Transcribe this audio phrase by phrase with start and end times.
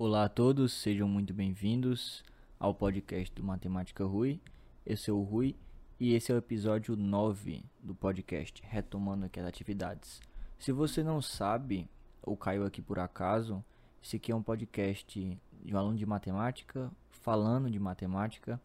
[0.00, 2.22] Olá a todos, sejam muito bem-vindos
[2.56, 4.40] ao podcast do Matemática Rui.
[4.86, 5.56] Eu sou o Rui
[5.98, 10.20] e esse é o episódio 9 do podcast, retomando aqui as atividades.
[10.56, 11.90] Se você não sabe
[12.22, 13.64] ou caiu aqui por acaso,
[14.00, 18.62] esse aqui é um podcast de um aluno de matemática, falando de matemática,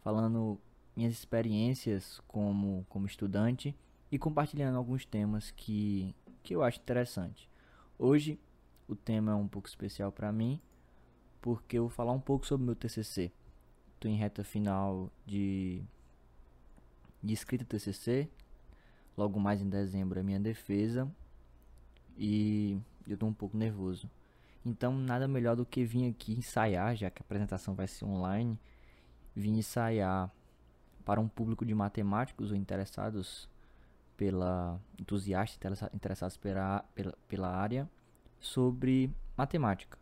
[0.00, 0.60] falando
[0.96, 3.72] minhas experiências como, como estudante
[4.10, 7.48] e compartilhando alguns temas que, que eu acho interessante.
[7.96, 8.36] Hoje
[8.88, 10.60] o tema é um pouco especial para mim,
[11.42, 13.30] porque eu vou falar um pouco sobre meu TCC.
[13.94, 15.82] Estou em reta final de,
[17.22, 18.28] de escrita TCC,
[19.16, 21.10] logo mais em dezembro é minha defesa
[22.16, 24.08] e eu estou um pouco nervoso.
[24.64, 28.58] Então, nada melhor do que vir aqui ensaiar, já que a apresentação vai ser online,
[29.34, 30.30] vir ensaiar
[31.04, 33.48] para um público de matemáticos ou interessados
[34.16, 37.90] pela entusiastas interessados pela, pela, pela área
[38.38, 40.01] sobre matemática.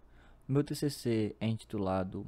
[0.51, 2.27] Meu TCC é intitulado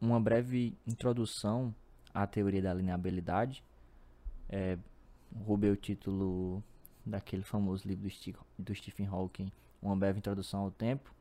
[0.00, 1.72] Uma breve introdução
[2.12, 3.62] à teoria da lineabilidade.
[4.48, 4.76] É,
[5.46, 6.60] roubei o título
[7.06, 11.14] daquele famoso livro do, do Stephen Hawking, Uma breve introdução ao tempo.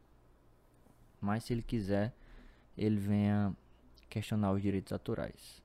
[1.21, 2.11] Mas se ele quiser,
[2.75, 3.55] ele venha
[4.09, 5.61] questionar os direitos autorais.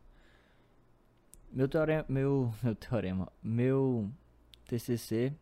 [1.51, 4.11] Meu teorema, meu, meu teorema, meu
[4.67, 5.33] TCC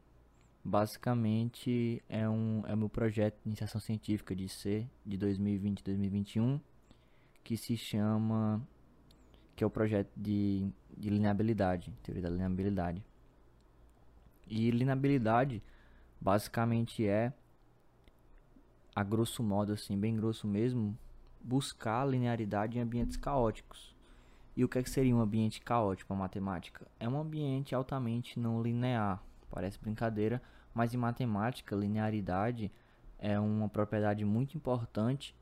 [0.64, 6.60] basicamente é um é meu projeto de iniciação científica de C de 2020-2021
[7.42, 8.66] que se chama
[9.54, 13.04] que é o projeto de, de lineabilidade, teoria da lineabilidade.
[14.48, 15.62] E lineabilidade
[16.20, 17.32] basicamente é
[18.94, 20.96] a grosso modo assim, bem grosso mesmo,
[21.40, 23.94] buscar linearidade em ambientes caóticos.
[24.56, 26.86] E o que, é que seria um ambiente caótico para matemática?
[26.98, 29.22] É um ambiente altamente não linear.
[29.55, 30.42] Parece brincadeira,
[30.74, 32.72] mas em matemática, linearidade
[33.20, 35.33] é uma propriedade muito importante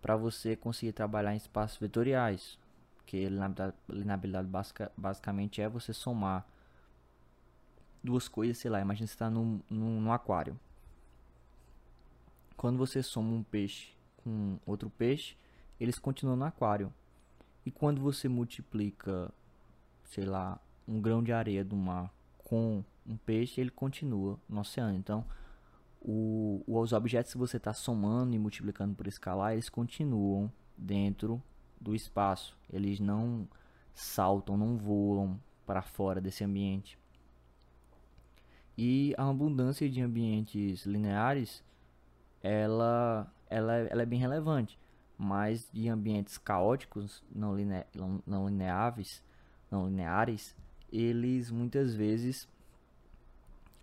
[0.00, 2.56] para você conseguir trabalhar em espaços vetoriais.
[2.94, 3.28] Porque
[3.88, 6.46] lineabilidade basic, basicamente é você somar
[8.00, 10.56] duas coisas, sei lá, imagina você está num, num, num aquário.
[12.56, 15.36] Quando você soma um peixe com outro peixe,
[15.80, 16.94] eles continuam no aquário.
[17.66, 19.34] E quando você multiplica,
[20.04, 24.96] sei lá, um grão de areia do mar com um peixe, ele continua no oceano.
[24.96, 25.24] Então,
[26.00, 31.42] o, os objetos que você está somando e multiplicando por escalar, eles continuam dentro
[31.80, 32.56] do espaço.
[32.72, 33.48] Eles não
[33.94, 36.98] saltam, não voam para fora desse ambiente.
[38.76, 41.64] E a abundância de ambientes lineares,
[42.42, 44.78] ela, ela, ela é bem relevante
[45.18, 47.84] mas de ambientes caóticos, não, line,
[48.24, 49.20] não lineáveis,
[49.68, 50.54] não lineares,
[50.92, 52.48] eles muitas vezes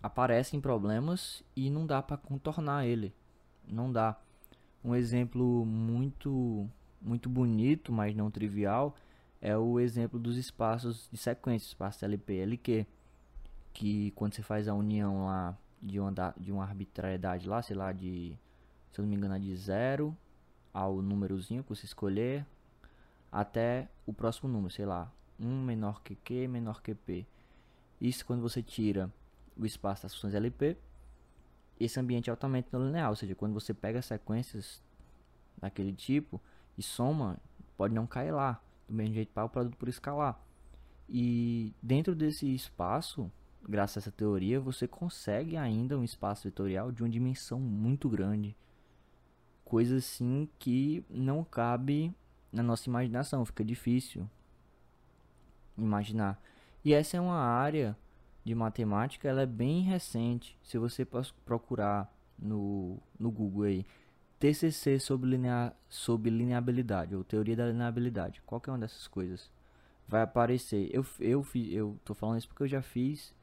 [0.06, 3.12] aparecem problemas e não dá para contornar ele.
[3.68, 4.16] Não dá.
[4.84, 6.70] Um exemplo muito
[7.02, 8.96] muito bonito, mas não trivial,
[9.42, 12.86] é o exemplo dos espaços de sequência, espaço LP, LQ,
[13.74, 17.92] que quando você faz a união lá de uma, de uma arbitrariedade lá, sei lá,
[17.92, 18.38] de,
[18.92, 20.16] se eu não me engano, é de zero
[20.74, 22.46] ao númerozinho que você escolher
[23.32, 27.26] até o próximo número, sei lá, 1 menor que Q menor que P.
[28.00, 29.12] Isso quando você tira
[29.58, 30.78] o espaço das funções LP,
[31.80, 34.82] esse ambiente é altamente não linear, ou seja, quando você pega sequências
[35.58, 36.42] daquele tipo
[36.78, 37.38] e soma,
[37.78, 40.40] pode não cair lá, do mesmo jeito para o produto por escalar.
[41.08, 43.32] E dentro desse espaço,
[43.68, 48.56] graças a essa teoria, você consegue ainda um espaço vetorial de uma dimensão muito grande
[49.66, 52.16] coisa assim que não cabe
[52.52, 54.30] na nossa imaginação, fica difícil
[55.76, 56.40] imaginar.
[56.84, 57.98] E essa é uma área
[58.46, 60.58] de matemática, ela é bem recente.
[60.64, 61.06] Se você
[61.44, 63.86] procurar no, no Google aí,
[64.40, 69.52] TCC sobre, linear, sobre lineabilidade ou teoria da lineabilidade, qualquer uma dessas coisas,
[70.08, 70.90] vai aparecer.
[70.94, 73.34] Eu eu eu tô falando isso porque eu já fiz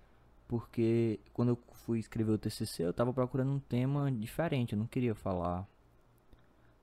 [0.47, 4.87] porque quando eu fui escrever o TCC, eu estava procurando um tema diferente, eu não
[4.87, 5.67] queria falar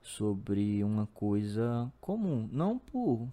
[0.02, 3.28] sobre uma coisa comum, não por,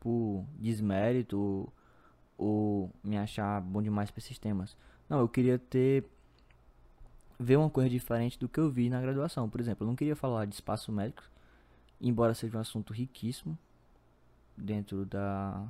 [0.00, 1.72] por desmérito
[2.36, 4.76] ou, me achar bom demais para esses temas.
[5.08, 6.04] Não, eu queria ter
[7.38, 9.48] ver uma coisa diferente do que eu vi na graduação.
[9.48, 11.22] Por exemplo, eu não queria falar de espaço médico,
[12.00, 13.58] embora seja um assunto riquíssimo
[14.56, 15.68] dentro da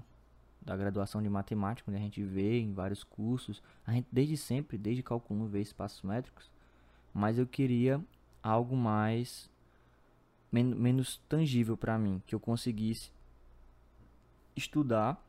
[0.66, 4.76] da graduação de matemática, onde a gente vê em vários cursos, a gente desde sempre,
[4.76, 6.50] desde cálculo 1 vê espaços métricos,
[7.14, 8.04] mas eu queria
[8.42, 9.48] algo mais
[10.50, 13.12] men menos tangível para mim, que eu conseguisse
[14.56, 15.24] estudar,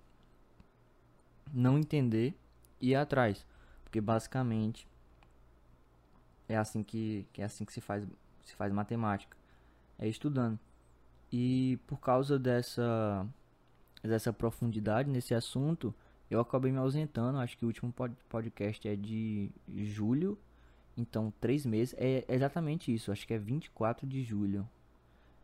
[1.53, 2.33] não entender
[2.79, 3.45] e ir atrás,
[3.83, 4.87] porque basicamente
[6.47, 8.05] é assim que, que é assim que se faz
[8.47, 9.35] se faz matemática,
[9.99, 10.57] é estudando.
[11.31, 13.27] E por causa dessa,
[14.01, 15.93] dessa profundidade nesse assunto,
[16.31, 17.39] eu acabei me ausentando.
[17.39, 17.93] Acho que o último
[18.29, 20.37] podcast é de julho.
[20.95, 21.93] Então, três meses.
[21.97, 23.11] É exatamente isso.
[23.11, 24.67] Acho que é 24 de julho.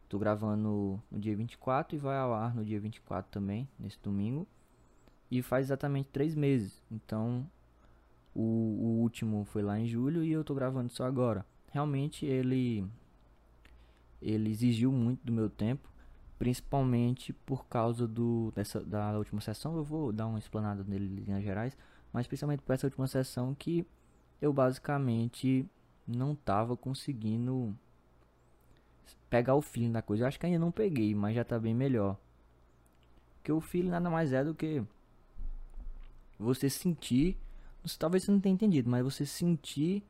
[0.07, 4.47] Tô gravando no dia 24 e vai ao ar no dia 24 também, nesse domingo.
[5.29, 6.81] E faz exatamente três meses.
[6.91, 7.45] Então,
[8.35, 11.45] o, o último foi lá em julho e eu tô gravando só agora.
[11.71, 12.85] Realmente ele
[14.21, 15.89] ele exigiu muito do meu tempo,
[16.39, 19.75] principalmente por causa do dessa da última sessão.
[19.75, 21.77] Eu vou dar uma explanada nele em linhas gerais,
[22.11, 23.85] mas principalmente por essa última sessão que
[24.41, 25.65] eu basicamente
[26.07, 27.75] não tava conseguindo
[29.29, 30.23] pegar o feeling da coisa.
[30.23, 32.17] Eu acho que ainda não peguei, mas já tá bem melhor.
[33.35, 34.83] Porque o feeling nada mais é do que
[36.43, 37.37] você sentir,
[37.97, 40.03] talvez você não tenha entendido, mas você sentir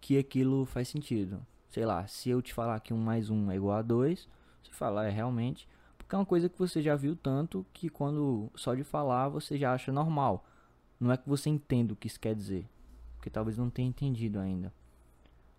[0.00, 1.44] que aquilo faz sentido
[1.76, 4.26] sei lá, se eu te falar que 1 mais 1 é igual a 2,
[4.62, 5.68] você fala, é realmente,
[5.98, 9.58] porque é uma coisa que você já viu tanto que quando só de falar você
[9.58, 10.46] já acha normal.
[10.98, 12.66] Não é que você entenda o que isso quer dizer,
[13.16, 14.72] porque talvez não tenha entendido ainda.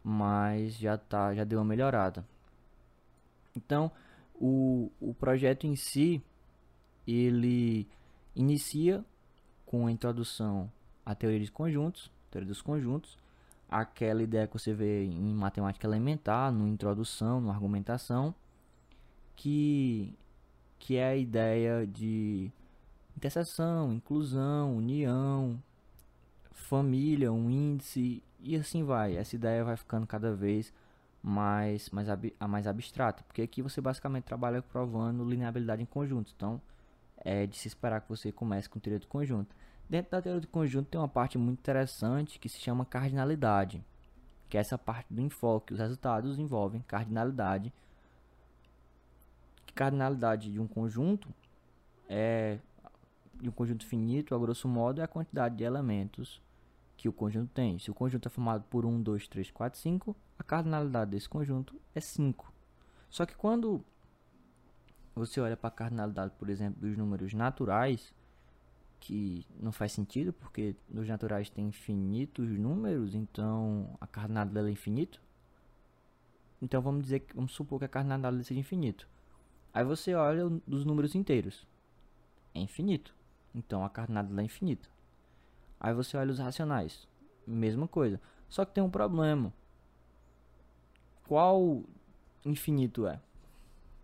[0.04, 2.26] Mas já tá, já deu uma melhorada.
[3.56, 3.92] Então,
[4.34, 6.20] o, o projeto em si,
[7.06, 7.88] ele
[8.36, 9.06] inicia
[9.68, 10.72] com a introdução
[11.06, 13.18] à teoria dos conjuntos, teoria dos conjuntos,
[13.70, 18.34] aquela ideia que você vê em matemática elementar, no introdução, no argumentação,
[19.36, 20.18] que,
[20.80, 22.50] que é a ideia de
[23.16, 25.62] interseção, inclusão, união,
[26.52, 29.18] família, um índice e assim vai.
[29.18, 30.74] Essa ideia vai ficando cada vez
[31.22, 36.34] mais mais, ab, mais abstrata, porque aqui você basicamente trabalha provando lineabilidade em conjuntos.
[36.36, 36.62] Então,
[37.18, 39.56] é de se esperar que você comece com teoria de conjunto.
[39.90, 43.84] Dentro da teoria do conjunto tem uma parte muito interessante que se chama cardinalidade,
[44.50, 45.74] que é essa parte do enfoque.
[45.74, 47.74] Os resultados envolvem cardinalidade.
[49.74, 51.30] Cardinalidade de um conjunto
[52.10, 52.60] é
[53.42, 56.42] de um conjunto finito, a grosso modo, é a quantidade de elementos
[56.98, 57.78] que o conjunto tem.
[57.78, 61.80] Se o conjunto é formado por 1, 2, 3, 4, 5, a cardinalidade desse conjunto
[61.94, 62.52] é 5.
[63.10, 63.86] Só que quando
[65.18, 68.14] você olha para a cardinalidade, por exemplo, dos números naturais,
[69.00, 75.22] que não faz sentido, porque nos naturais tem infinitos números, então a cardinalidade é infinito.
[76.62, 79.08] Então vamos dizer que vamos supor que a cardinalidade seja infinito.
[79.74, 81.68] Aí você olha dos números inteiros.
[82.54, 83.16] É infinito.
[83.54, 84.90] Então a cardinalidade é infinita.
[85.80, 87.08] Aí você olha os racionais.
[87.46, 88.20] Mesma coisa.
[88.50, 89.54] Só que tem um problema.
[91.28, 91.84] Qual
[92.44, 93.22] infinito é?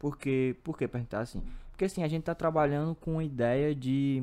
[0.03, 1.41] Porque, por que perguntar assim?
[1.71, 4.21] Porque assim, a gente está trabalhando com a ideia de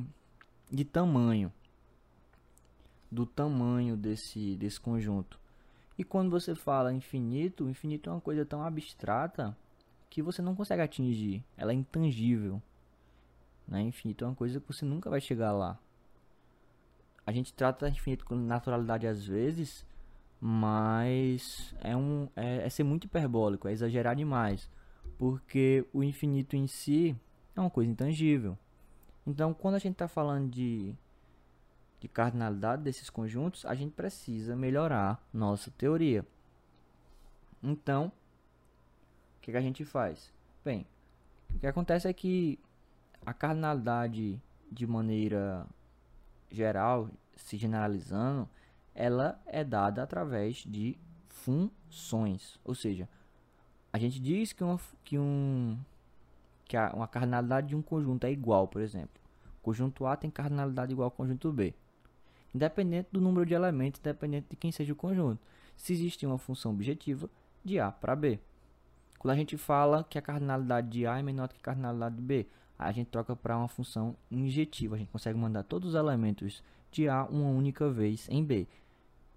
[0.71, 1.51] de tamanho
[3.11, 5.41] do tamanho desse desse conjunto.
[5.97, 9.57] E quando você fala infinito, infinito é uma coisa tão abstrata
[10.11, 12.61] que você não consegue atingir, ela é intangível.
[13.67, 13.81] Né?
[13.81, 15.79] Infinito é uma coisa que você nunca vai chegar lá.
[17.27, 19.87] A gente trata infinito com naturalidade às vezes,
[20.39, 24.69] mas é um é, é ser muito hiperbólico, é exagerar demais,
[25.21, 27.15] porque o infinito em si
[27.55, 28.57] é uma coisa intangível.
[29.27, 30.95] Então, quando a gente está falando de,
[32.01, 36.25] de cardinalidade desses conjuntos, a gente precisa melhorar nossa teoria.
[37.63, 40.33] Então, o que, que a gente faz?
[40.65, 40.87] Bem,
[41.55, 42.59] o que acontece é que
[43.27, 44.41] a cardinalidade,
[44.73, 45.67] de maneira
[46.51, 48.49] geral, se generalizando,
[48.95, 50.97] ela é dada através de
[51.29, 52.59] funções.
[52.65, 53.07] Ou seja,
[53.93, 55.77] a gente diz que, uma, que um,
[56.65, 59.21] que a, uma cardinalidade de um conjunto é igual, por exemplo.
[59.63, 61.75] Conjunto A tem cardinalidade igual ao conjunto B.
[62.55, 65.41] Independente do número de elementos, independente de quem seja o conjunto.
[65.77, 67.29] Se existe uma função objetiva
[67.65, 68.39] de A para B.
[69.19, 72.23] Quando a gente fala que a cardinalidade de A é menor que a cardinalidade de
[72.23, 72.47] B,
[72.79, 74.95] a gente troca para uma função injetiva.
[74.95, 78.67] A gente consegue mandar todos os elementos de A uma única vez em B,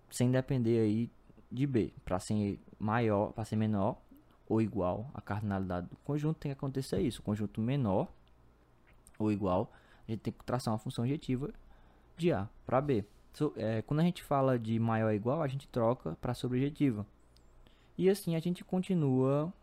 [0.09, 1.09] sem depender aí
[1.51, 1.93] de B.
[2.05, 3.97] Para ser maior, para ser menor,
[4.47, 7.21] ou igual à cardinalidade do conjunto, tem que acontecer isso.
[7.21, 8.07] O conjunto menor
[9.17, 9.71] ou igual,
[10.07, 11.49] a gente tem que traçar uma função objetiva
[12.17, 13.05] de A para B.
[13.33, 17.05] So, é, quando a gente fala de maior ou igual, a gente troca para subjetiva.
[17.97, 19.53] E assim a gente continua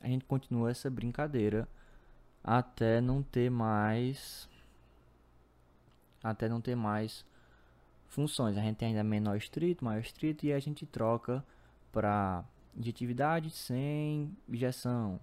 [0.00, 1.66] a gente continua essa brincadeira
[2.42, 4.48] até não ter mais
[6.22, 7.24] até não ter mais
[8.08, 8.56] funções.
[8.56, 11.44] A gente tem ainda menor estrito, maior estrito e a gente troca
[11.92, 12.44] para
[12.76, 15.20] Objetividade sem objeção.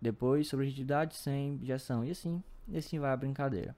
[0.00, 2.04] Depois objetividade sem objeção.
[2.04, 3.76] E assim, e assim vai a brincadeira.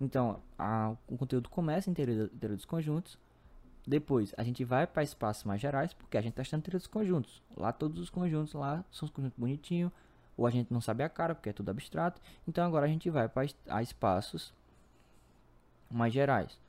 [0.00, 3.18] Então, a, o conteúdo começa em teoria, teoria dos conjuntos.
[3.86, 6.86] Depois, a gente vai para espaços mais gerais, porque a gente está estudando teoria dos
[6.86, 7.42] conjuntos.
[7.56, 9.90] Lá, todos os conjuntos lá são os conjuntos bonitinhos,
[10.36, 12.20] ou a gente não sabe a cara, porque é tudo abstrato.
[12.46, 13.44] Então agora a gente vai para
[13.82, 14.54] espaços
[15.90, 16.60] mais gerais.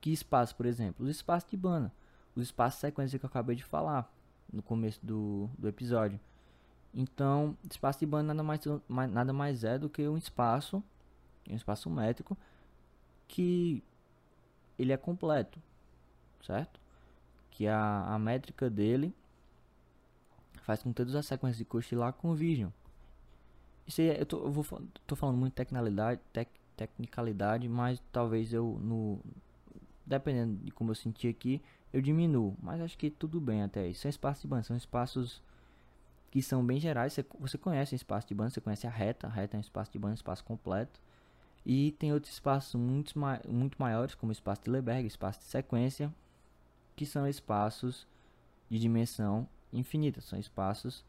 [0.00, 1.04] Que espaço, por exemplo?
[1.04, 1.92] Os espaços de banda.
[2.34, 4.12] Os espaços sequência que eu acabei de falar
[4.52, 6.18] no começo do, do episódio.
[6.92, 8.60] Então, espaço de banda nada mais,
[9.10, 10.82] nada mais é do que um espaço,
[11.48, 12.36] um espaço métrico,
[13.28, 13.82] que
[14.78, 15.60] ele é completo,
[16.44, 16.80] certo?
[17.50, 19.14] Que a, a métrica dele
[20.62, 22.72] faz com que todas as sequências de Cauchy lá convirjam.
[23.86, 24.64] Isso aí, eu, tô, eu vou,
[25.06, 29.20] tô falando muito tecnicalidade, tec, tecnicalidade, mas talvez eu, no,
[30.04, 32.56] dependendo de como eu sentir aqui, eu diminuo.
[32.62, 34.02] Mas acho que tudo bem até isso.
[34.02, 35.42] São espaços de banda, são espaços
[36.30, 37.12] que são bem gerais.
[37.12, 39.26] Você, você conhece o espaço de banda, você conhece a reta.
[39.26, 41.00] A reta é um espaço de banda, um espaço completo.
[41.64, 43.14] E tem outros espaços muito,
[43.48, 46.12] muito maiores, como o espaço de Leberg, espaço de sequência,
[46.96, 48.06] que são espaços
[48.68, 50.20] de dimensão infinita.
[50.20, 51.04] São espaços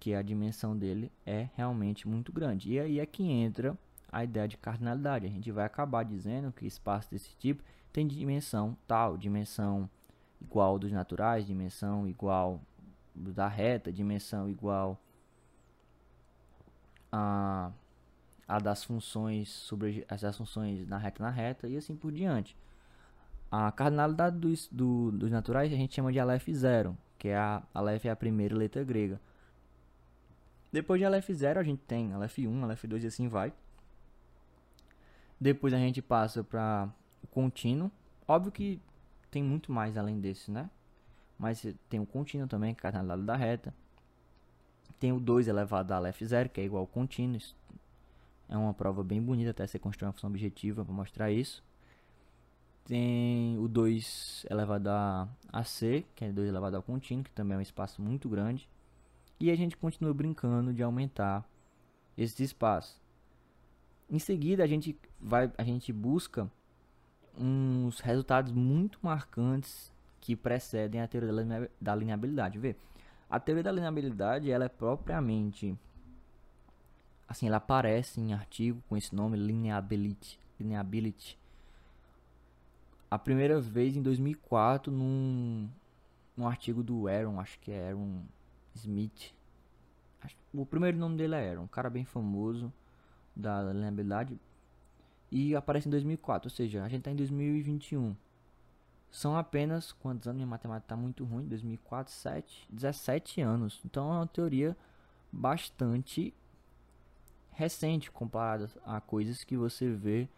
[0.00, 2.72] que a dimensão dele é realmente muito grande.
[2.72, 3.78] E aí é que entra
[4.10, 5.26] a ideia de cardinalidade.
[5.26, 7.62] A gente vai acabar dizendo que espaços desse tipo
[7.92, 9.88] tem dimensão tal, dimensão
[10.42, 12.60] igual dos naturais, dimensão igual
[13.14, 14.98] da reta, dimensão igual
[17.10, 17.70] a,
[18.48, 22.56] a das funções sobre as funções na reta na reta e assim por diante.
[23.50, 27.62] A cardinalidade dos, do, dos naturais a gente chama de Aleph zero, que é a
[27.74, 29.20] Aleph é a primeira letra grega.
[30.72, 33.52] Depois de Aleph 0 a gente tem Aleph 1, Aleph 2 e assim vai.
[35.38, 36.88] Depois a gente passa para
[37.22, 37.90] o contínuo.
[38.26, 38.80] Óbvio que
[39.32, 40.70] tem muito mais além desse, né?
[41.38, 43.74] Mas tem o contínuo também, que é na lado da reta.
[45.00, 47.40] Tem o 2 elevado a Aleph 0, que é igual ao contínuo.
[48.48, 51.64] É uma prova bem bonita, até você construir uma função objetiva para mostrar isso.
[52.84, 57.58] Tem o 2 elevado a AC, que é 2 elevado ao contínuo, que também é
[57.58, 58.68] um espaço muito grande.
[59.40, 61.44] E a gente continua brincando de aumentar
[62.16, 63.00] esse espaço.
[64.10, 66.48] Em seguida, a gente vai, a gente busca
[67.38, 72.58] uns resultados muito marcantes que precedem a teoria da lineabilidade.
[72.58, 72.76] Vê,
[73.28, 75.76] a teoria da lineabilidade ela é propriamente
[77.26, 81.38] assim, ela aparece em artigo com esse nome lineability, lineability.
[83.10, 85.68] A primeira vez em 2004 num,
[86.36, 88.22] num artigo do Aaron, acho que é Aaron
[88.74, 89.34] Smith.
[90.52, 92.72] O primeiro nome dele é Aaron, um cara bem famoso
[93.34, 94.38] da lineabilidade.
[95.34, 98.14] E aparece em 2004, ou seja, a gente está em 2021.
[99.10, 100.36] São apenas, quantos anos?
[100.36, 103.80] Minha matemática está muito ruim, 2004, 7, 17 anos.
[103.82, 104.76] Então é uma teoria
[105.32, 106.34] bastante
[107.50, 110.28] recente comparada a coisas que você vê,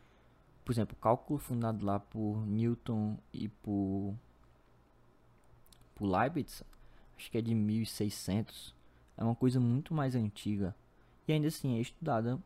[0.65, 4.15] por exemplo, cálculo fundado lá por Newton e por,
[5.97, 6.63] por Leibniz,
[7.17, 8.73] acho que é de 1600,
[9.17, 10.73] é uma coisa muito mais antiga
[11.27, 12.41] e ainda assim é estudada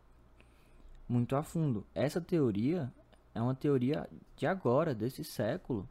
[1.08, 1.86] muito a fundo.
[1.94, 2.92] Essa teoria
[3.34, 5.88] é uma teoria de agora, desse século.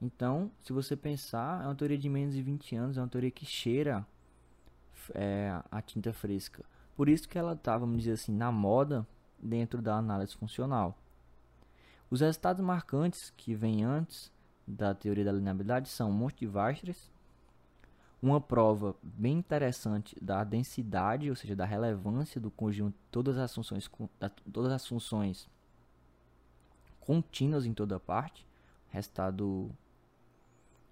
[0.00, 3.30] Então, se você pensar, é uma teoria de menos de 20 anos, é uma teoria
[3.30, 4.06] que cheira
[5.14, 6.64] é, a tinta fresca.
[6.96, 9.06] Por isso que ela está, vamos dizer assim, na moda
[9.38, 10.96] dentro da análise funcional.
[12.10, 14.32] Os resultados marcantes que vêm antes
[14.66, 17.10] da teoria da lineabilidade são Monte de Vastres,
[18.20, 23.88] uma prova bem interessante da densidade, ou seja, da relevância do conjunto, todas as funções,
[24.52, 25.48] todas as funções
[27.00, 28.46] contínuas em toda parte,
[28.90, 29.70] resultado,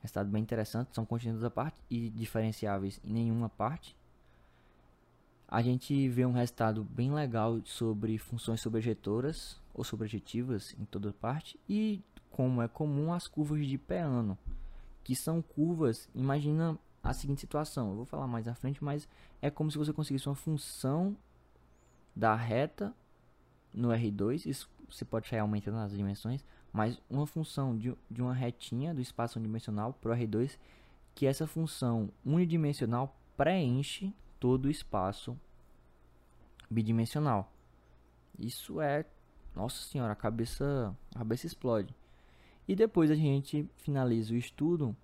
[0.01, 3.97] resultado bem interessante, são contínuas a parte e diferenciáveis em nenhuma parte.
[5.49, 11.59] A gente vê um resultado bem legal sobre funções sobrejetoras ou sobrejetivas em toda parte
[11.69, 14.39] e como é comum as curvas de Peano,
[15.05, 17.91] que são curvas, imagina a seguinte situação.
[17.91, 19.09] Eu vou falar mais à frente, mas
[19.41, 21.17] é como se você conseguisse uma função
[22.15, 22.95] da reta
[23.73, 24.47] no R2.
[24.47, 29.01] Isso você pode sair aumentando as dimensões, mas uma função de, de uma retinha do
[29.01, 30.59] espaço unidimensional para o R2,
[31.15, 35.39] que essa função unidimensional preenche todo o espaço
[36.71, 37.53] bidimensional.
[38.39, 39.05] Isso é,
[39.55, 41.95] nossa senhora, a cabeça, a cabeça explode.
[42.69, 44.97] E depois a gente finaliza o estudo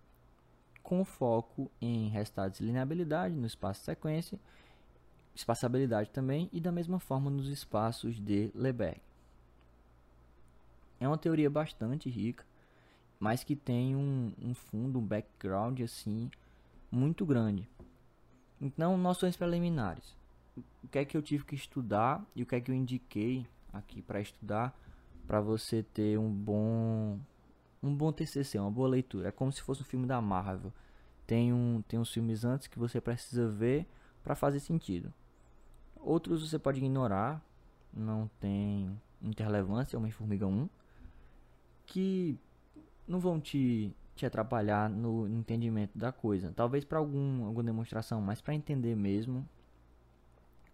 [0.82, 4.38] com foco em resultados de lineabilidade no espaço sequência,
[5.34, 9.00] espaçabilidade também e da mesma forma nos espaços de Lebesgue.
[11.00, 12.44] É uma teoria bastante rica,
[13.18, 16.30] mas que tem um, um fundo, um background assim
[16.90, 17.68] muito grande.
[18.60, 20.14] Então, noções preliminares.
[20.84, 23.46] O que é que eu tive que estudar e o que é que eu indiquei
[23.72, 24.76] aqui para estudar
[25.26, 27.18] para você ter um bom
[27.82, 29.28] um bom TCC, uma boa leitura.
[29.28, 30.72] É como se fosse um filme da Marvel.
[31.26, 33.86] Tem, um, tem uns filmes antes que você precisa ver
[34.22, 35.12] para fazer sentido.
[35.96, 37.42] Outros você pode ignorar,
[37.92, 40.68] não tem muita relevância, uma formiga 1,
[41.86, 42.38] que
[43.06, 46.52] não vão te, te atrapalhar no entendimento da coisa.
[46.54, 49.48] Talvez para algum, alguma demonstração, mas para entender mesmo,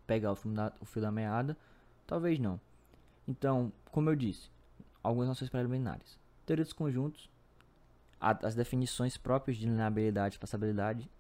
[0.07, 1.57] pegar o fio, da, o fio da meada,
[2.07, 2.61] talvez não.
[3.27, 4.51] Então, como eu disse,
[5.03, 6.19] algumas noções preliminares.
[6.49, 7.29] Teoria dos conjuntos,
[8.19, 11.11] as definições próprias de lineabilidade e espaçabilidade,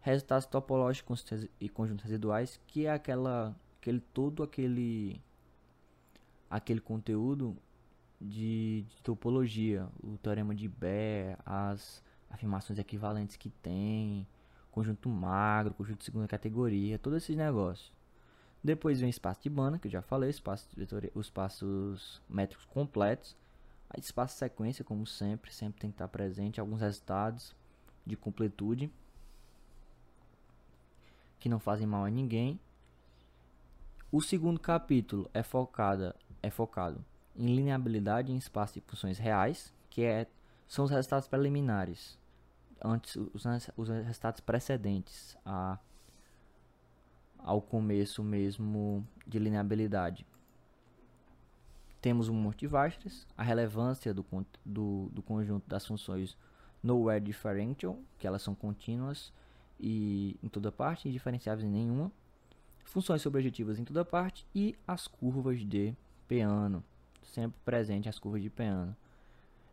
[0.00, 1.24] resultados topológicos
[1.60, 5.20] e conjuntos residuais, que é aquela, aquele todo aquele
[6.48, 7.56] aquele conteúdo
[8.20, 12.00] de, de topologia, o teorema de Baire, as
[12.30, 14.24] afirmações equivalentes que tem,
[14.70, 17.92] conjunto magro, conjunto de segunda categoria, todos esses negócios.
[18.62, 20.68] Depois vem espaço de Banach, que eu já falei, espaço
[21.12, 23.34] os espaços métricos completos.
[23.90, 26.60] Aí espaço sequência, como sempre, sempre tem que estar presente.
[26.60, 27.54] Alguns resultados
[28.06, 28.90] de completude
[31.40, 32.60] que não fazem mal a ninguém.
[34.12, 37.04] O segundo capítulo é focado, é focado
[37.36, 40.26] em lineabilidade em espaço de funções reais, que é,
[40.68, 42.18] são os resultados preliminares,
[42.82, 43.44] antes os,
[43.76, 45.78] os resultados precedentes a
[47.42, 50.26] ao começo mesmo de lineabilidade.
[52.00, 54.24] Temos o Monte Vastres, a relevância do,
[54.64, 56.36] do, do conjunto das funções
[56.82, 59.32] nowhere differential, que elas são contínuas
[59.78, 62.10] e em toda parte, indiferenciáveis em nenhuma,
[62.84, 65.94] funções sobrejetivas em toda parte e as curvas de
[66.26, 66.82] Peano,
[67.22, 68.96] sempre presente as curvas de Peano.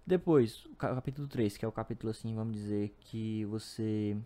[0.06, 4.18] Depois, o capítulo 3, que é o capítulo assim, vamos dizer que você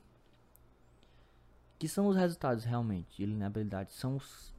[1.80, 4.54] que são os resultados realmente de lineabilidade, são os,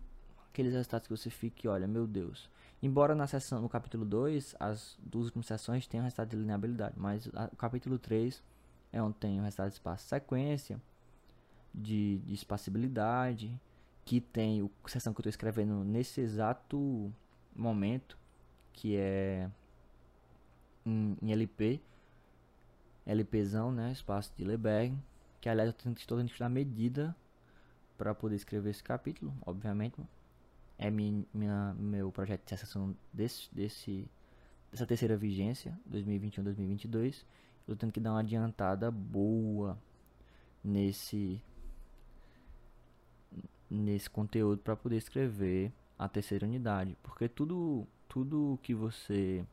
[0.51, 2.51] aqueles resultados que você fica e olha, meu Deus.
[2.83, 7.31] Embora na seção, no capítulo 2, as duas últimas sessões tenham resultado de lineabilidade, mas
[7.33, 8.43] a, o capítulo 3
[8.93, 10.83] é onde tem o resultado de espaço sequência,
[11.73, 13.57] de, de espacibilidade,
[14.05, 17.13] que tem a sessão que eu estou escrevendo nesse exato
[17.55, 18.19] momento,
[18.73, 19.49] que é
[20.85, 21.81] em, em LP,
[23.07, 24.99] LPzão, né, espaço de Lebesgue,
[25.41, 27.15] que aliás eu estou tentando estudar medida
[27.97, 30.03] para poder escrever esse capítulo, obviamente.
[30.85, 34.11] É minha, minha, meu projeto de acessão desse, desse,
[34.69, 37.25] dessa terceira vigência, 2021-2022.
[37.69, 39.79] Eu tenho que dar uma adiantada boa
[40.65, 41.41] nesse
[43.71, 49.47] nesse conteúdo para poder escrever a terceira unidade, porque tudo tudo que você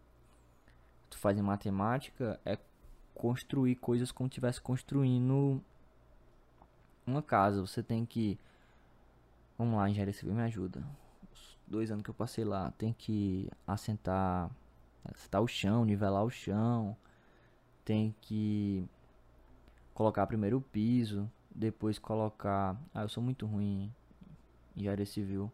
[1.11, 2.57] faz em matemática é
[3.13, 5.61] construir coisas como estivesse construindo
[7.05, 8.39] uma casa, você tem que.
[9.59, 10.83] Vamos lá, engenharia civil me ajuda.
[11.69, 14.49] Dois anos que eu passei lá, tem que assentar,
[15.05, 16.97] assentar o chão, nivelar o chão,
[17.85, 18.83] tem que
[19.93, 22.75] colocar primeiro o piso, depois colocar.
[22.93, 23.91] Ah, eu sou muito ruim
[24.75, 25.51] em engenharia civil.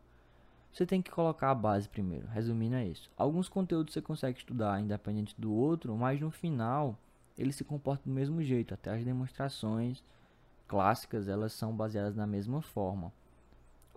[0.71, 2.27] Você tem que colocar a base primeiro.
[2.27, 3.09] Resumindo, é isso.
[3.17, 6.97] Alguns conteúdos você consegue estudar independente do outro, mas no final
[7.37, 8.73] ele se comporta do mesmo jeito.
[8.73, 10.03] Até as demonstrações
[10.67, 13.11] clássicas elas são baseadas na mesma forma.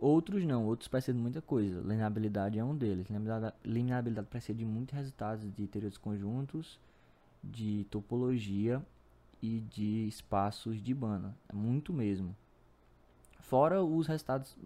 [0.00, 1.80] Outros não, outros precisam de muita coisa.
[1.80, 3.08] Lineabilidade é um deles.
[3.64, 6.78] Lineabilidade, precisa de muitos resultados de teoria dos conjuntos,
[7.42, 8.80] de topologia
[9.42, 11.34] e de espaços de Banach.
[11.48, 12.34] É muito mesmo.
[13.40, 14.56] Fora os resultados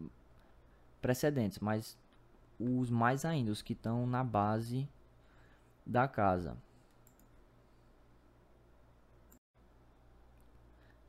[1.00, 1.96] precedentes, mas
[2.60, 4.86] os mais ainda, os que estão na base
[5.86, 6.56] da casa.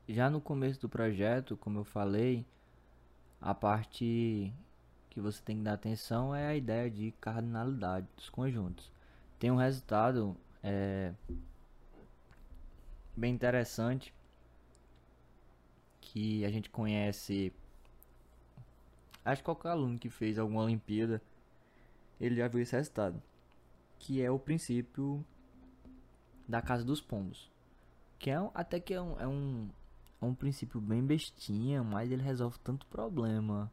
[0.07, 2.45] Já no começo do projeto, como eu falei,
[3.43, 4.53] a parte
[5.09, 8.89] que você tem que dar atenção é a ideia de cardinalidade dos conjuntos.
[9.37, 11.13] Tem um resultado é,
[13.15, 14.13] bem interessante
[15.99, 17.51] que a gente conhece.
[19.25, 21.21] Acho que qualquer aluno que fez alguma Olimpíada
[22.21, 23.21] ele já viu esse resultado,
[23.99, 25.23] que é o princípio
[26.47, 27.51] da casa dos pombos,
[28.17, 29.69] que é até que é um, é um
[30.23, 33.71] um princípio bem bestinha, mas ele resolve tanto problema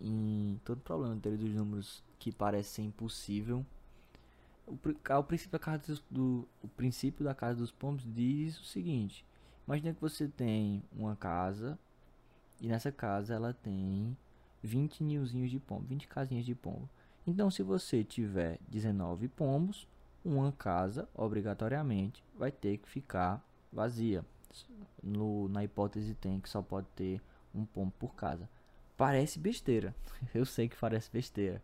[0.00, 3.64] em todo problema teoria dos números que parece ser impossível.
[4.66, 8.64] O, o, princípio da casa dos, do, o princípio da casa dos pombos diz o
[8.64, 9.24] seguinte:
[9.66, 11.78] imagine que você tem uma casa
[12.60, 14.16] e nessa casa ela tem
[14.62, 16.88] 20 ninhozinhos de pombo, 20 casinhas de pombo.
[17.26, 19.86] Então, se você tiver 19 pombos,
[20.24, 24.24] uma casa obrigatoriamente vai ter que ficar vazia
[25.02, 27.20] no, na hipótese tem que só pode ter
[27.54, 28.48] um pombo por casa.
[28.96, 29.94] Parece besteira,
[30.34, 31.62] eu sei que parece besteira,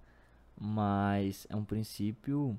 [0.58, 2.58] mas é um princípio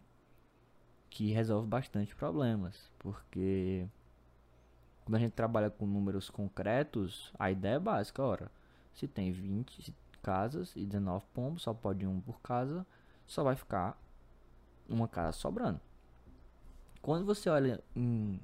[1.09, 3.85] que resolve bastante problemas, porque
[5.03, 8.49] quando a gente trabalha com números concretos, a ideia é básica, ora,
[8.93, 12.85] se tem 20 casas e 19 pombos, só pode um por casa,
[13.25, 14.01] só vai ficar
[14.87, 15.81] uma casa sobrando.
[17.01, 18.39] Quando você olha em,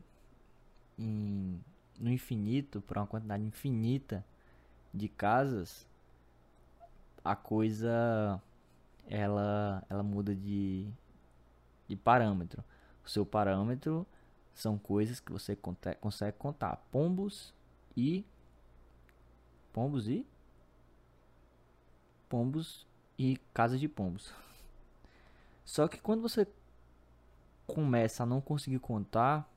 [0.97, 1.63] em,
[1.97, 4.25] no infinito, para uma quantidade infinita
[4.93, 5.85] de casas,
[7.23, 8.41] a coisa
[9.07, 10.87] ela, ela muda de,
[11.87, 12.63] de parâmetro.
[13.05, 14.05] O seu parâmetro
[14.53, 15.57] são coisas que você
[15.99, 16.77] consegue contar.
[16.91, 17.53] Pombos
[17.95, 18.25] e.
[19.71, 20.25] Pombos e.
[22.29, 22.85] Pombos
[23.17, 24.33] e casas de pombos.
[25.63, 26.47] Só que quando você
[27.65, 29.49] começa a não conseguir contar,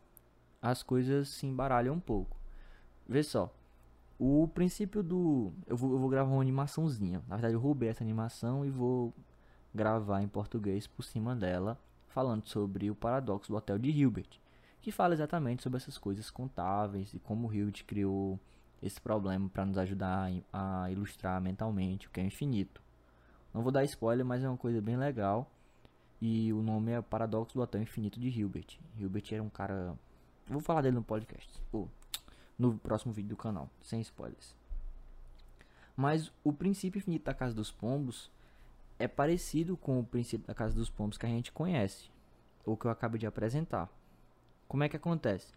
[0.61, 2.37] as coisas se embaralham um pouco.
[3.09, 3.55] Vê só.
[4.19, 5.53] O princípio do.
[5.67, 7.23] Eu vou, eu vou gravar uma animaçãozinha.
[7.27, 9.15] Na verdade, eu roubei essa animação e vou
[9.75, 14.39] gravar em português por cima dela, falando sobre o paradoxo do Hotel de Hilbert,
[14.83, 18.39] que fala exatamente sobre essas coisas contáveis e como Hilbert criou
[18.83, 22.83] esse problema para nos ajudar a ilustrar mentalmente o que é infinito.
[23.53, 25.51] Não vou dar spoiler, mas é uma coisa bem legal.
[26.21, 28.79] E o nome é Paradoxo do Hotel Infinito de Hilbert.
[28.99, 29.95] Hilbert era um cara.
[30.51, 31.49] Vou falar dele no podcast.
[31.73, 31.89] Ou
[32.59, 34.55] no próximo vídeo do canal, sem spoilers.
[35.97, 38.31] Mas o princípio infinito da Casa dos Pombos
[38.99, 42.11] é parecido com o princípio da Casa dos Pombos que a gente conhece,
[42.67, 43.89] ou que eu acabo de apresentar.
[44.69, 45.53] Como é que acontece?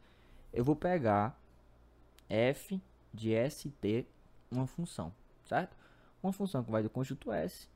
[0.53, 1.37] Eu vou pegar
[2.29, 2.81] f
[3.13, 4.07] de st,
[4.49, 5.13] uma função,
[5.45, 5.75] certo?
[6.21, 7.67] Uma função que vai do conjunto S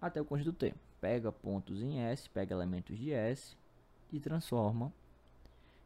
[0.00, 0.74] até o conjunto T.
[1.00, 3.56] Pega pontos em S, pega elementos de S
[4.12, 4.92] e transforma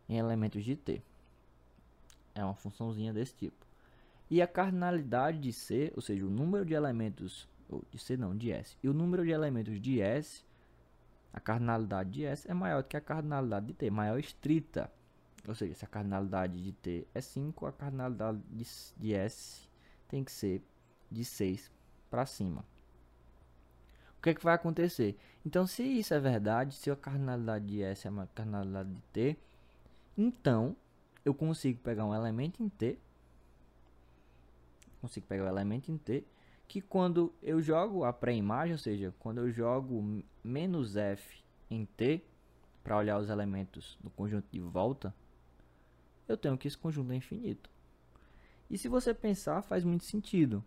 [0.09, 1.03] em elementos de T.
[2.35, 3.67] É uma funçãozinha desse tipo.
[4.31, 8.37] E a cardinalidade de C, ou seja, o número de elementos ou de C não,
[8.37, 8.77] de S.
[8.83, 10.45] E o número de elementos de S,
[11.33, 14.91] a cardinalidade de S é maior do que a cardinalidade de T, maior estrita.
[15.47, 18.41] Ou seja, se a cardinalidade de T é 5, a cardinalidade
[18.97, 19.69] de, S
[20.09, 20.63] tem que ser
[21.11, 21.71] de 6
[22.11, 22.65] para cima.
[24.19, 25.17] O que, é que vai acontecer?
[25.45, 29.39] Então, se isso é verdade, se a cardinalidade de S é a cardinalidade de T,
[30.17, 30.77] então
[31.25, 32.99] eu consigo pegar um elemento em T,
[35.01, 36.25] consigo pegar o um elemento em T
[36.69, 42.23] que quando eu jogo a pré-imagem, ou seja, quando eu jogo menos f em t
[42.83, 45.15] para olhar os elementos do conjunto de volta,
[46.29, 47.71] eu tenho que esse conjunto é infinito.
[48.69, 50.65] E se você pensar, faz muito sentido.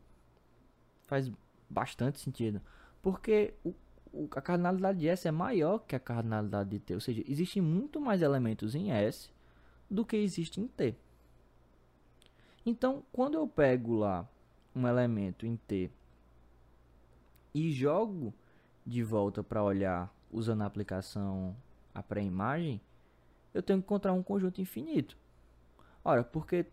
[1.05, 1.29] Faz
[1.69, 2.61] bastante sentido.
[3.01, 3.73] Porque o,
[4.13, 6.93] o, a cardinalidade de S é maior que a cardinalidade de T.
[6.93, 9.29] Ou seja, existem muito mais elementos em S
[9.89, 10.95] do que existe em T.
[12.65, 14.27] Então, quando eu pego lá
[14.75, 15.89] um elemento em T
[17.53, 18.33] e jogo
[18.85, 21.55] de volta para olhar usando a aplicação
[21.93, 22.79] a pré-imagem,
[23.53, 25.17] eu tenho que encontrar um conjunto infinito.
[26.03, 26.67] Ora, porque,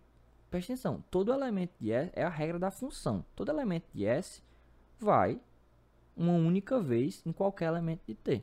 [0.51, 3.25] preste atenção, todo elemento de S é a regra da função.
[3.35, 4.43] Todo elemento de S
[4.99, 5.41] vai
[6.17, 8.43] uma única vez em qualquer elemento de T.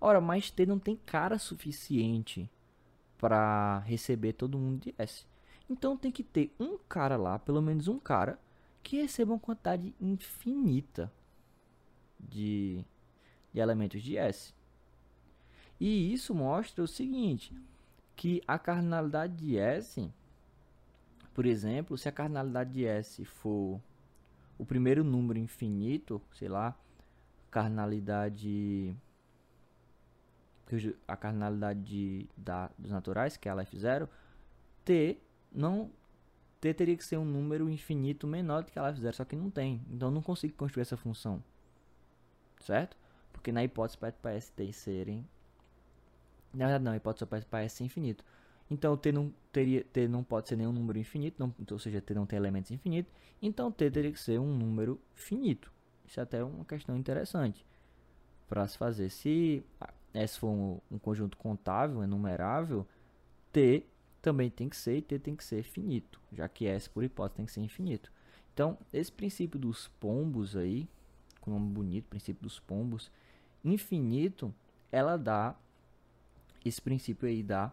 [0.00, 2.50] Ora, mas T não tem cara suficiente
[3.22, 5.24] para receber todo mundo de S.
[5.70, 8.36] Então tem que ter um cara lá, pelo menos um cara,
[8.82, 11.10] que receba uma quantidade infinita
[12.18, 12.84] de,
[13.54, 14.52] de elementos de S.
[15.78, 17.56] E isso mostra o seguinte,
[18.16, 20.10] que a cardinalidade de S,
[21.32, 23.80] por exemplo, se a cardinalidade de S for
[24.58, 26.76] o primeiro número infinito, sei lá,
[27.52, 28.96] cardinalidade
[31.06, 34.08] a cardinalidade de, da, dos naturais, que é a F0,
[34.84, 35.18] T
[35.52, 35.90] não
[36.60, 39.50] T teria que ser um número infinito menor do que ela fizer, só que não
[39.50, 39.84] tem.
[39.90, 41.42] Então não consigo construir essa função.
[42.60, 42.96] Certo?
[43.32, 45.26] Porque na hipótese para ST serem...
[46.54, 48.24] Na verdade não, a hipótese para S ser infinito.
[48.70, 52.14] Então T não, teria, T não pode ser nenhum número infinito, não, ou seja, T
[52.14, 53.12] não tem elementos infinitos.
[53.40, 55.72] Então T teria que ser um número finito.
[56.06, 57.66] Isso é até uma questão interessante
[58.48, 59.10] para se fazer.
[59.10, 59.64] Se
[60.14, 62.86] S for um, um conjunto contável, enumerável,
[63.52, 63.84] T
[64.20, 67.36] também tem que ser e T tem que ser finito, já que S por hipótese
[67.36, 68.12] tem que ser infinito.
[68.54, 70.88] Então, esse princípio dos pombos aí,
[71.40, 73.10] com nome bonito, princípio dos pombos,
[73.64, 74.54] infinito,
[74.90, 75.56] ela dá,
[76.64, 77.72] esse princípio aí dá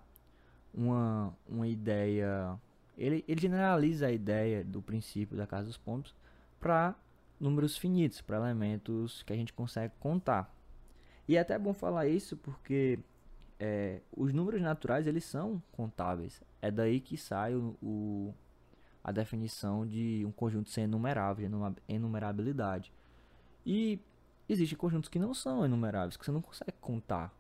[0.74, 2.58] uma, uma ideia,
[2.98, 6.16] ele, ele generaliza a ideia do princípio da casa dos pombos
[6.60, 6.96] para
[7.40, 10.54] números finitos, para elementos que a gente consegue contar.
[11.30, 12.98] E é até bom falar isso porque
[13.60, 16.42] é, os números naturais eles são contáveis.
[16.60, 18.34] É daí que sai o, o,
[19.04, 21.48] a definição de um conjunto sem enumerável,
[21.88, 22.92] enumerabilidade.
[23.64, 24.00] E
[24.50, 27.32] existem conjuntos que não são enumeráveis, que você não consegue contar.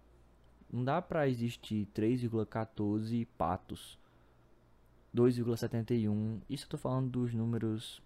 [0.71, 3.97] Não dá para existir 3,14 patos
[5.15, 6.41] 2,71.
[6.47, 8.04] Isso eu estou falando dos números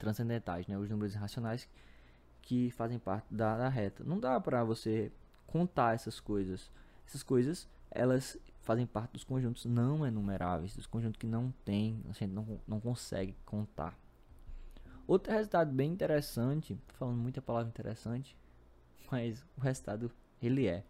[0.00, 0.76] transcendentais, né?
[0.76, 1.68] Os números irracionais
[2.44, 4.04] que fazem parte da, da reta.
[4.04, 5.10] Não dá para você
[5.46, 6.70] contar essas coisas.
[7.06, 12.12] Essas coisas, elas fazem parte dos conjuntos não enumeráveis, dos conjuntos que não tem, a
[12.12, 13.98] gente não, não consegue contar.
[15.06, 18.36] Outro resultado bem interessante, tô falando muita palavra interessante,
[19.10, 20.84] mas o resultado ele é.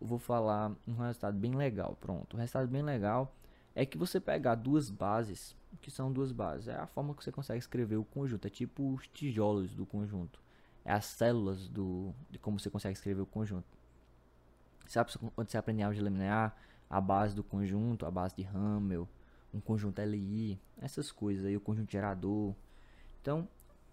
[0.00, 2.34] Eu vou falar um resultado bem legal, pronto.
[2.34, 3.32] O resultado bem legal
[3.76, 7.30] é que você pegar duas bases, que são duas bases, é a forma que você
[7.30, 10.40] consegue escrever o conjunto, é tipo os tijolos do conjunto,
[10.82, 13.66] é as células do de como você consegue escrever o conjunto.
[14.86, 16.56] Sabe quando você aprende álgebra linear,
[16.88, 19.06] a base do conjunto, a base de Hamel,
[19.52, 22.54] um conjunto LI, essas coisas aí, o conjunto gerador.
[23.20, 23.46] Então,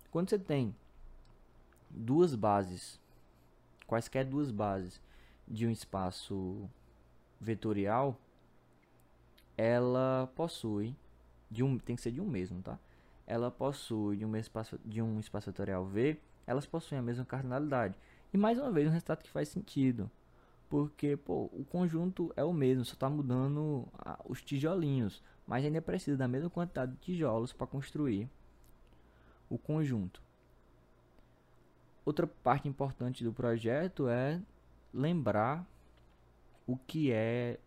[0.10, 0.74] quando você tem
[1.90, 3.02] duas bases,
[3.86, 5.02] quaisquer duas bases
[5.46, 6.70] de um espaço
[7.42, 8.18] vetorial,
[9.64, 10.94] ela possui
[11.50, 12.78] de um tem que ser de um mesmo, tá?
[13.26, 17.96] Ela possui de um espaço de um espaço vetorial V, elas possuem a mesma cardinalidade.
[18.34, 20.12] E mais uma vez um resultado que faz sentido.
[20.70, 25.22] Porque, pô, o conjunto é o mesmo, só está mudando a, os tijolinhos.
[25.48, 28.28] Mas ainda precisa da mesma quantidade de tijolos para construir
[29.50, 30.22] o conjunto.
[32.04, 34.42] Outra parte importante do projeto é
[34.94, 35.66] lembrar
[36.68, 37.60] o que é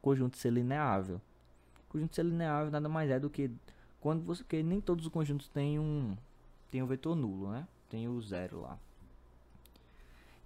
[0.00, 1.20] conjunto selineável.
[1.92, 3.50] Conjunto selineável nada mais é do que
[4.00, 6.16] quando você que nem todos os conjuntos têm um
[6.70, 7.68] tem um vetor nulo, né?
[7.90, 8.78] Tem o zero lá.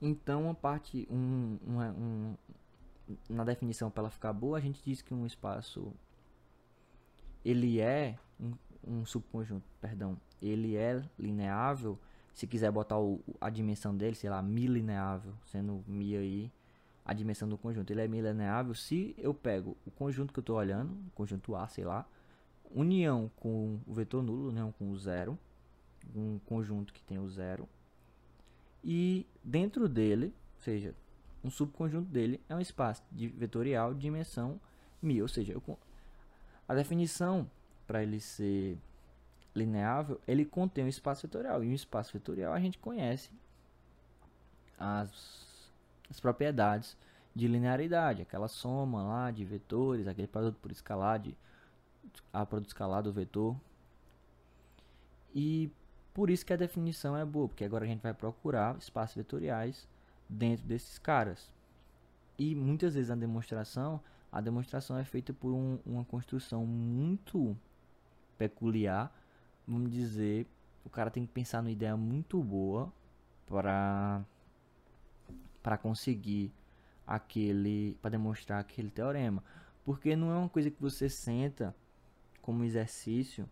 [0.03, 2.35] Então, a parte um, um, um,
[3.31, 5.93] na definição para ela ficar boa, a gente diz que um espaço
[7.45, 8.53] ele é um,
[8.85, 11.97] um subconjunto, perdão, ele é lineável.
[12.35, 16.51] Se quiser botar o, a dimensão dele, sei lá, mi lineável, sendo mi aí
[17.07, 20.43] a dimensão do conjunto, ele é mi lineável se eu pego o conjunto que eu
[20.43, 22.05] estou olhando, o conjunto A, sei lá,
[22.75, 25.39] união com o vetor nulo, união com o zero,
[26.15, 27.69] um conjunto que tem o zero,
[28.83, 30.95] e dentro dele, ou seja,
[31.45, 34.61] um subconjunto dele é um espaço de vetorial de dimensão
[35.01, 35.79] μ, ou seja, eu,
[36.69, 37.49] a definição
[37.87, 38.77] para ele ser
[39.55, 43.31] lineável, ele contém um espaço vetorial, e um espaço vetorial a gente conhece
[44.77, 45.46] as,
[46.11, 46.97] as propriedades
[47.35, 51.37] de linearidade, aquela soma lá de vetores, aquele produto por escalar de
[52.33, 53.57] a produto escalar do vetor.
[55.35, 55.71] E
[56.15, 59.87] por isso que a definição é boa, porque agora a gente vai procurar espaços vetoriais
[60.29, 61.53] dentro desses caras.
[62.39, 64.01] E muitas vezes na demonstração,
[64.33, 67.57] a demonstração é feita por um, uma construção muito
[68.39, 69.13] peculiar.
[69.67, 70.47] Vamos dizer,
[70.85, 72.93] o cara tem que pensar numa ideia muito boa
[73.47, 74.25] para
[75.67, 76.53] para conseguir
[77.05, 79.43] aquele para demonstrar aquele teorema,
[79.85, 81.75] porque não é uma coisa que você senta
[82.41, 83.49] como exercício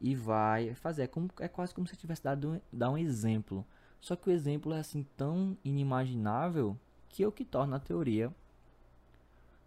[0.00, 1.02] e vai fazer.
[1.02, 3.66] É, como, é quase como se tivesse dado dar um exemplo.
[4.00, 6.74] Só que o exemplo é assim tão inimaginável
[7.06, 8.34] que é o que torna a teoria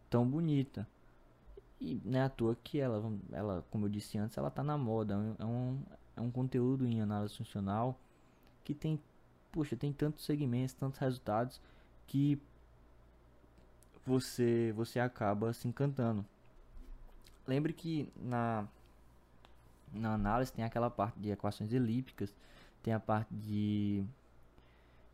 [0.10, 0.88] tão bonita.
[1.80, 4.76] E não é à toa que ela, ela como eu disse antes, ela está na
[4.76, 5.36] moda.
[5.38, 5.84] É um,
[6.18, 7.96] é um conteúdo em análise funcional
[8.64, 9.00] que tem,
[9.52, 11.62] puxa, tem tantos segmentos, tantos resultados
[12.08, 12.42] que
[14.06, 16.26] você você acaba se encantando.
[17.48, 18.68] Lembre que na
[19.94, 22.34] na análise tem aquela parte de equações elípticas,
[22.82, 24.04] tem a parte de,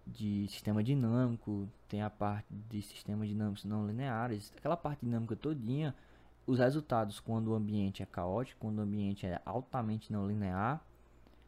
[0.06, 5.96] de sistema dinâmico, tem a parte de sistemas dinâmicos não lineares, aquela parte dinâmica todinha,
[6.46, 10.82] os resultados quando o ambiente é caótico, quando o ambiente é altamente não linear,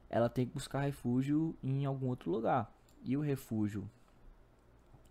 [0.10, 2.74] ela tem que buscar refúgio em algum outro lugar.
[3.04, 3.90] E o refúgio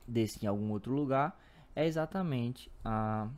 [0.08, 1.38] desse em algum outro lugar
[1.76, 3.28] é exatamente a,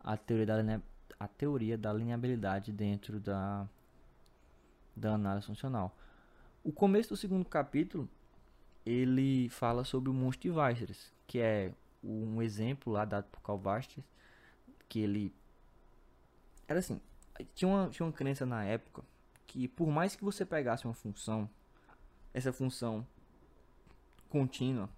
[0.00, 0.80] a teoria da
[1.18, 3.66] a teoria da lineabilidade dentro da,
[4.94, 5.96] da análise funcional.
[6.62, 8.08] O começo do segundo capítulo
[8.84, 11.72] ele fala sobre o monstro de Weierstrass, que é
[12.04, 13.60] um exemplo lá dado por Karl
[14.88, 15.34] que ele
[16.68, 17.00] era assim,
[17.54, 19.02] tinha uma, tinha uma crença na época
[19.46, 21.48] que por mais que você pegasse uma função,
[22.34, 23.06] essa função
[24.28, 24.88] contínua,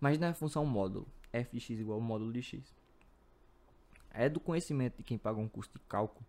[0.00, 2.74] imagina a função módulo, f de x igual ao módulo de x
[4.16, 6.24] é do conhecimento de quem paga um curso de cálculo,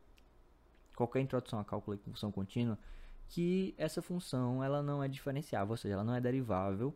[0.95, 2.77] qualquer introdução a cálculo com função contínua,
[3.29, 6.93] que essa função ela não é diferenciável, ou seja, ela não é derivável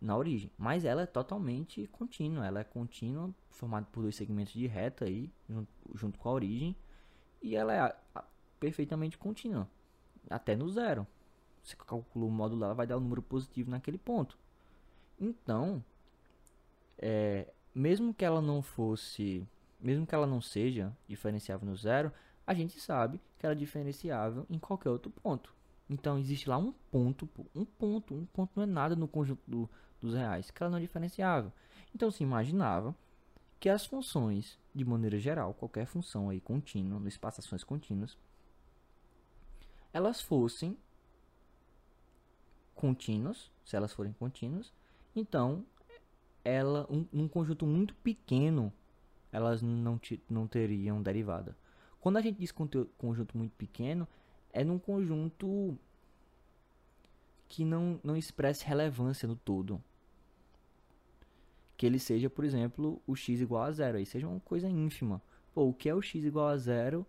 [0.00, 4.66] na origem, mas ela é totalmente contínua, ela é contínua, formada por dois segmentos de
[4.66, 6.74] reta aí, junto, junto com a origem,
[7.42, 8.24] e ela é a, a,
[8.58, 9.68] perfeitamente contínua,
[10.30, 11.06] até no zero.
[11.62, 14.36] Você calcula o módulo, vai dar um número positivo naquele ponto.
[15.20, 15.84] Então,
[16.98, 19.46] é, mesmo que ela não fosse
[19.82, 22.12] mesmo que ela não seja diferenciável no zero,
[22.46, 25.52] a gente sabe que ela é diferenciável em qualquer outro ponto.
[25.90, 29.68] Então existe lá um ponto, um ponto, um ponto não é nada no conjunto do,
[30.00, 31.52] dos reais, que ela não é diferenciável.
[31.94, 32.94] Então se imaginava
[33.58, 38.16] que as funções, de maneira geral, qualquer função aí contínua, no espaço ações contínuas,
[39.92, 40.76] elas fossem
[42.74, 44.72] contínuas, se elas forem contínuas,
[45.14, 45.64] então
[46.44, 48.72] ela um, um conjunto muito pequeno
[49.32, 51.56] elas não, não teriam derivada.
[51.98, 54.06] Quando a gente diz conjunto muito pequeno,
[54.52, 55.76] é num conjunto
[57.48, 59.82] que não, não expresse relevância no todo.
[61.76, 63.96] Que ele seja, por exemplo, o x igual a zero.
[63.96, 65.22] Aí seja uma coisa ínfima.
[65.54, 67.06] Pô, o que é o x igual a zero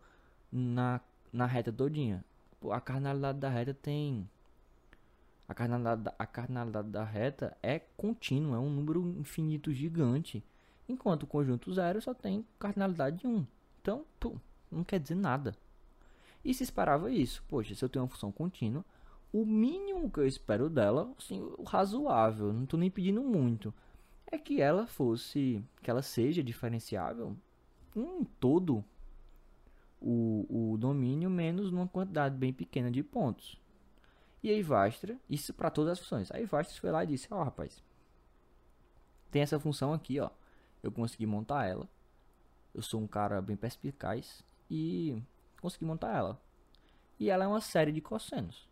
[0.52, 2.24] na, na reta todinha?
[2.62, 4.30] Pô, a cardinalidade da reta tem...
[5.47, 10.43] A cardinalidade, a da reta é contínua, é um número infinito gigante.
[10.88, 13.45] Enquanto o conjunto zero só tem cardinalidade de 1.
[13.82, 14.36] Então, pô,
[14.71, 15.56] não quer dizer nada.
[16.43, 17.43] E se esperava isso.
[17.47, 18.84] Poxa, se eu tenho uma função contínua,
[19.32, 23.73] o mínimo que eu espero dela, assim, o razoável, não estou nem pedindo muito,
[24.27, 27.36] é que ela fosse, que ela seja diferenciável
[27.95, 28.84] em todo
[30.01, 33.58] o, o domínio, menos numa quantidade bem pequena de pontos.
[34.43, 36.29] E aí Vastra, isso para todas as funções.
[36.32, 37.82] Aí Vastra foi lá e disse, ó oh, rapaz,
[39.32, 40.29] tem essa função aqui, ó,
[40.84, 41.88] eu consegui montar ela.
[42.75, 45.23] Eu sou um cara bem perspicaz e
[45.62, 46.41] consegui montar ela.
[47.17, 48.67] E ela é uma série de cossenos.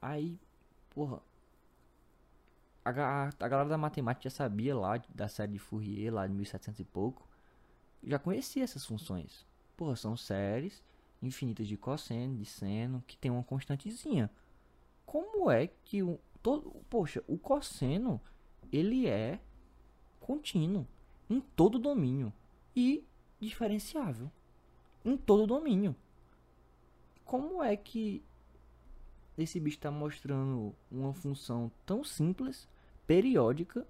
[0.00, 0.38] Aí,
[0.90, 1.20] porra,
[2.84, 6.78] a, a, galera da matemática já sabia lá da série de Fourier, lá de 1700
[6.78, 7.26] e pouco.
[8.04, 9.44] Já conhecia essas funções.
[9.76, 10.80] Porra, são séries
[11.22, 14.30] infinitas de cosseno, de seno, que tem uma constantezinha.
[15.06, 18.20] Como é que o todo, poxa, o cosseno
[18.72, 19.40] ele é
[20.20, 20.86] contínuo
[21.28, 22.32] em todo domínio
[22.74, 23.04] e
[23.40, 24.30] diferenciável
[25.04, 25.94] em todo domínio.
[27.24, 28.22] Como é que
[29.36, 32.68] esse bicho está mostrando uma função tão simples,
[33.06, 33.86] periódica,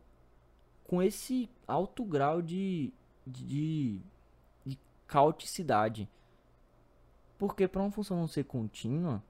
[0.84, 2.92] com esse alto grau de,
[3.26, 4.00] de,
[4.64, 4.78] de?
[7.46, 9.22] Porque para uma função não ser contínua,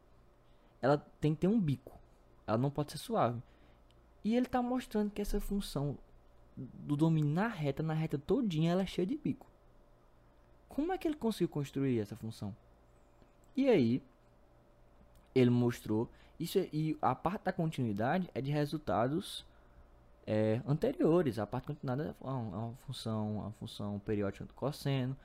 [0.81, 1.99] ela tem que ter um bico.
[2.47, 3.43] Ela não pode ser suave.
[4.23, 5.99] E ele está mostrando que essa função
[6.57, 9.49] do domínio na reta, na reta todinha, ela é cheia de bico.
[10.69, 12.55] Como é que ele conseguiu construir essa função?
[13.57, 14.01] E aí,
[15.35, 19.45] ele mostrou isso e a parte da continuidade é de resultados
[20.25, 21.41] é, anteriores.
[21.41, 25.17] A parte continuada é uma, é função, uma função periódica do cosseno.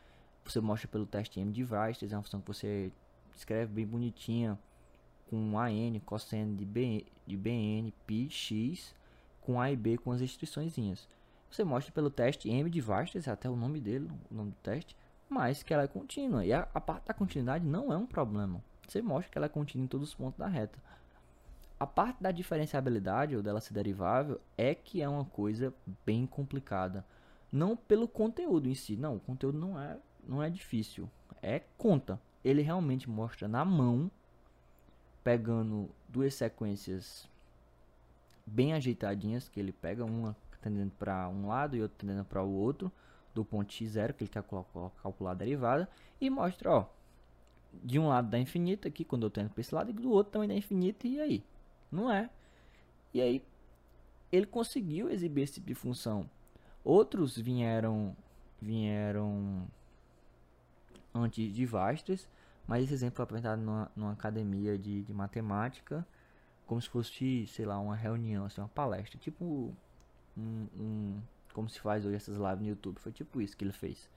[0.46, 2.92] Você mostra pelo teste M de Weierstrass, é uma função que você
[3.36, 4.58] escreve bem bonitinha
[5.30, 8.96] com AN, cosseno de, B, de BN, pi, x,
[9.42, 11.08] com A e B com as restriçõezinhas.
[11.50, 14.96] Você mostra pelo teste M de é até o nome dele, o nome do teste,
[15.28, 16.46] mas que ela é contínua.
[16.46, 18.64] E a, a parte da continuidade não é um problema.
[18.88, 20.80] Você mostra que ela é contínua em todos os pontos da reta.
[21.80, 25.74] A parte da diferenciabilidade ou dela ser derivável é que é uma coisa
[26.06, 27.06] bem complicada.
[27.52, 29.98] Não pelo conteúdo em si, não, o conteúdo não é,
[30.30, 31.10] não é difícil,
[31.42, 32.22] é conta.
[32.46, 34.10] Ele realmente mostra na mão,
[35.24, 37.28] pegando duas sequências
[38.46, 42.52] bem ajeitadinhas, que ele pega uma tendendo para um lado e outra tendendo para o
[42.52, 42.92] outro,
[43.34, 44.44] do ponto x0 que ele quer
[45.02, 45.90] calcular a derivada
[46.20, 46.86] e mostra, ó,
[47.84, 50.34] de um lado dá infinito aqui quando eu tento para esse lado e do outro
[50.34, 51.44] também dá infinito e aí,
[51.92, 52.30] não é?
[53.14, 53.44] E aí
[54.32, 56.30] ele conseguiu exibir esse tipo de função.
[56.84, 58.16] Outros vieram
[58.62, 59.66] vieram
[61.24, 62.30] antes de Vastres,
[62.68, 66.06] mas esse exemplo foi apresentado numa, numa academia de, de matemática,
[66.68, 69.74] como se fosse, sei lá, uma reunião, assim, uma palestra, tipo
[70.38, 71.22] um, um
[71.54, 73.00] como se faz hoje essas lives no YouTube.
[73.00, 74.10] Foi tipo isso que ele fez.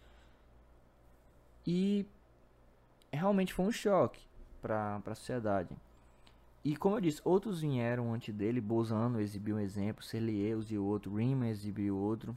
[1.67, 2.07] E
[3.11, 4.21] realmente foi um choque
[4.61, 5.75] para a sociedade.
[6.65, 11.17] E como eu disse, outros vieram antes dele, Bolzano exibiu um exemplo, Serlier e outro,
[11.17, 12.37] Riemann exibiu outro.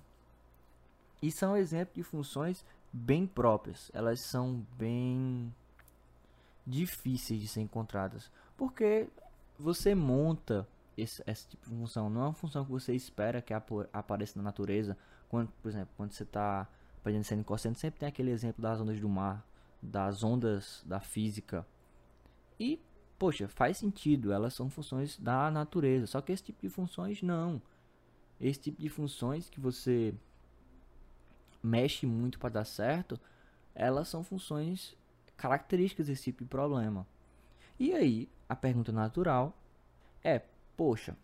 [1.21, 2.65] E são exemplos de funções
[2.95, 3.91] bem próprias.
[3.93, 5.53] Elas são bem
[6.65, 8.31] difíceis de ser encontradas.
[8.55, 9.07] Porque
[9.59, 10.65] você monta
[10.97, 12.09] esse, esse tipo de função.
[12.09, 14.97] Não é uma função que você espera que apareça na natureza.
[15.27, 16.67] Quando, por exemplo, quando você está
[16.97, 19.45] aprendendo sendo cosseno, sempre tem aquele exemplo das ondas do mar,
[19.81, 21.67] das ondas da física.
[22.57, 22.79] E,
[23.19, 26.07] poxa, faz sentido, elas são funções da natureza.
[26.07, 27.61] Só que esse tipo de funções não.
[28.39, 30.15] Esse tipo de funções que você
[31.65, 33.19] mexe muito para dar certo,
[33.73, 34.95] elas são funções
[35.35, 37.05] características desse tipo de problema.
[37.79, 39.57] E aí, a pergunta natural
[40.23, 40.41] é
[40.77, 41.15] Poxa,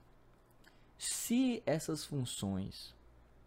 [0.97, 2.95] se essas funções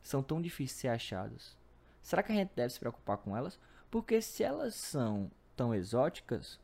[0.03, 1.57] são tão difíceis de ser achadas,
[2.05, 3.59] Será que a gente deve se preocupar com elas?
[3.91, 6.61] Porque se elas são tão exóticas,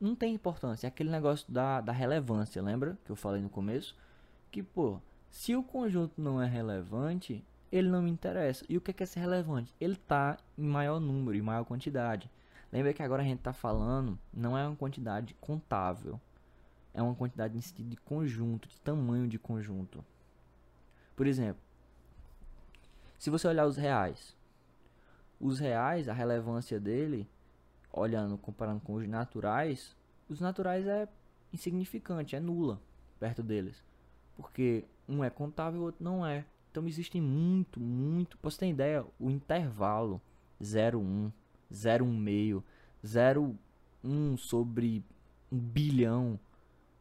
[0.00, 0.86] não tem importância.
[0.86, 2.98] É aquele negócio da, da relevância, lembra?
[3.04, 3.96] Que eu falei no começo?
[4.50, 5.00] Que, pô,
[5.30, 8.64] se o conjunto não é relevante, ele não me interessa.
[8.68, 9.74] E o que é, que é ser relevante?
[9.80, 12.30] Ele está em maior número, em maior quantidade.
[12.72, 16.20] Lembra que agora a gente está falando, não é uma quantidade contável.
[16.92, 20.04] É uma quantidade em sentido de conjunto, de tamanho de conjunto.
[21.14, 21.60] Por exemplo,
[23.18, 24.34] se você olhar os reais,
[25.40, 27.28] os reais, a relevância dele,
[27.92, 29.94] olhando, comparando com os naturais,
[30.28, 31.08] os naturais é
[31.52, 32.80] insignificante, é nula
[33.18, 33.82] perto deles.
[34.36, 36.44] Porque um é contável e o outro não é.
[36.76, 38.36] Então existem muito, muito.
[38.36, 40.20] Pra você ter ideia, o intervalo
[40.62, 41.32] 0,1,
[41.72, 42.62] 0,1,5,
[43.02, 45.02] 0,1 sobre
[45.50, 46.38] um bilhão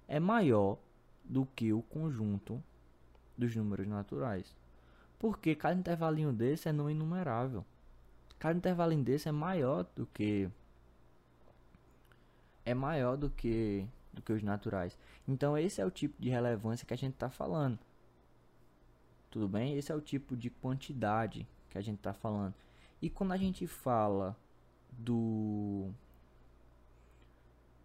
[0.08, 0.78] é maior
[1.26, 2.64] do que o conjunto
[3.38, 4.56] dos números naturais.
[5.20, 7.66] Porque cada intervalinho desse é não enumerável.
[8.40, 10.50] Cada intervalinho desse é maior do que
[12.64, 14.98] é maior do que do que os naturais.
[15.28, 17.78] Então esse é o tipo de relevância que a gente está falando.
[19.36, 19.78] Tudo bem?
[19.78, 22.54] Esse é o tipo de quantidade que a gente está falando.
[23.02, 24.34] E quando a gente fala
[24.94, 25.92] do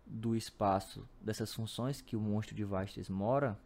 [0.06, 3.58] do espaço dessas funções que o monstro de Vastes mora,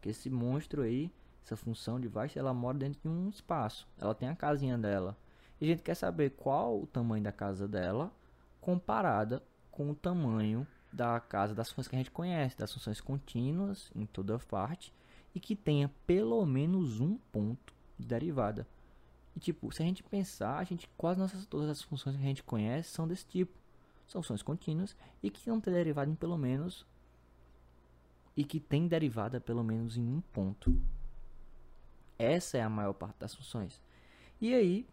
[0.00, 1.10] que esse monstro aí,
[1.44, 3.88] essa função de Vastes, ela mora dentro de um espaço.
[3.98, 5.18] Ela tem a casinha dela.
[5.60, 8.12] E a gente quer saber qual o tamanho da casa dela
[8.60, 13.90] comparada com o tamanho da casa das funções que a gente conhece, das funções contínuas
[13.96, 14.94] em toda parte
[15.34, 18.66] e que tenha pelo menos um ponto de derivada.
[19.34, 22.26] E tipo, se a gente pensar, a gente quase nossas todas as funções que a
[22.26, 23.52] gente conhece são desse tipo.
[24.06, 26.86] São funções contínuas e que não tem derivada em pelo menos
[28.36, 30.76] e que tem derivada pelo menos em um ponto.
[32.18, 33.80] Essa é a maior parte das funções.
[34.40, 34.86] E aí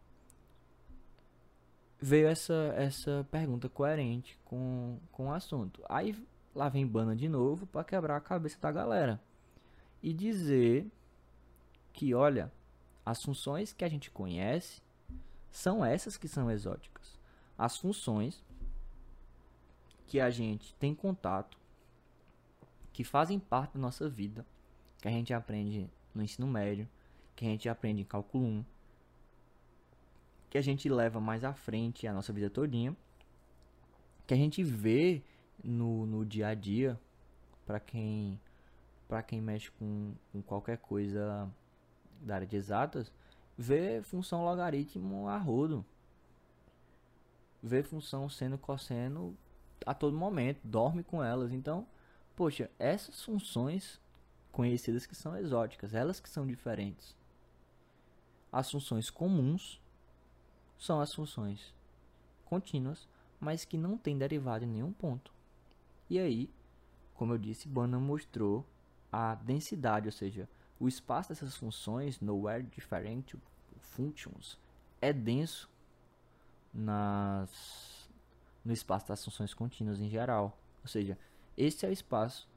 [2.00, 5.84] veio essa essa pergunta coerente com, com o assunto.
[5.90, 6.16] Aí
[6.56, 9.20] lá vem Bana de novo para quebrar a cabeça da galera
[10.02, 10.90] e dizer
[11.94, 12.52] que, olha,
[13.06, 14.82] as funções que a gente conhece
[15.52, 17.18] são essas que são exóticas.
[17.58, 18.44] As funções
[20.08, 21.58] que a gente tem contato,
[22.94, 24.46] que fazem parte da nossa vida,
[25.02, 26.88] que a gente aprende no ensino médio,
[27.36, 28.66] que a gente aprende em cálculo 1,
[30.50, 32.96] que a gente leva mais à frente a nossa vida todinha,
[34.26, 35.22] que a gente vê
[35.64, 37.00] no, no dia a dia,
[37.66, 38.40] para quem
[39.10, 41.52] para quem mexe com, com qualquer coisa
[42.22, 43.12] da área de exatas,
[43.58, 45.84] vê função logaritmo a rodo.
[47.62, 49.36] Vê função seno cosseno
[49.84, 51.52] a todo momento, dorme com elas.
[51.52, 51.88] Então,
[52.36, 54.00] poxa, essas funções
[54.52, 57.18] conhecidas que são exóticas, elas que são diferentes.
[58.52, 59.82] As funções comuns
[60.78, 61.74] são as funções
[62.46, 63.08] contínuas,
[63.40, 65.34] mas que não têm derivada em nenhum ponto.
[66.10, 66.50] E aí,
[67.16, 68.66] como eu disse, Bannon mostrou
[69.12, 70.48] a densidade, ou seja,
[70.80, 73.36] o espaço dessas funções, nowhere different
[73.78, 74.58] functions,
[75.02, 75.70] é denso
[76.74, 78.10] nas,
[78.64, 80.58] no espaço das funções contínuas em geral.
[80.82, 81.18] Ou seja,
[81.58, 82.48] esse é o espaço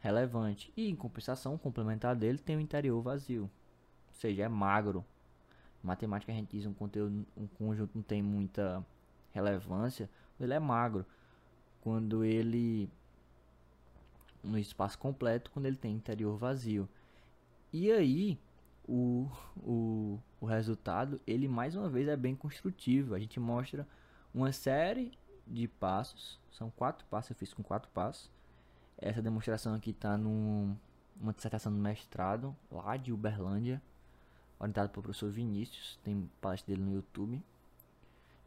[0.00, 0.72] relevante.
[0.76, 3.44] E em compensação, o complementar dele tem o interior vazio.
[3.44, 5.04] Ou seja, é magro.
[5.82, 8.84] Em matemática a gente diz um conteúdo, um conjunto não tem muita
[9.32, 11.06] relevância, ele é magro.
[11.80, 12.90] Quando ele
[14.48, 16.88] no espaço completo quando ele tem interior vazio.
[17.72, 18.38] E aí,
[18.88, 23.14] o, o, o resultado, ele mais uma vez é bem construtivo.
[23.14, 23.86] A gente mostra
[24.34, 25.12] uma série
[25.46, 28.30] de passos, são quatro passos, eu fiz com quatro passos.
[28.96, 33.80] Essa demonstração aqui está numa dissertação do mestrado, lá de Uberlândia,
[34.58, 37.42] orientado pelo professor Vinícius, tem palestra dele no YouTube.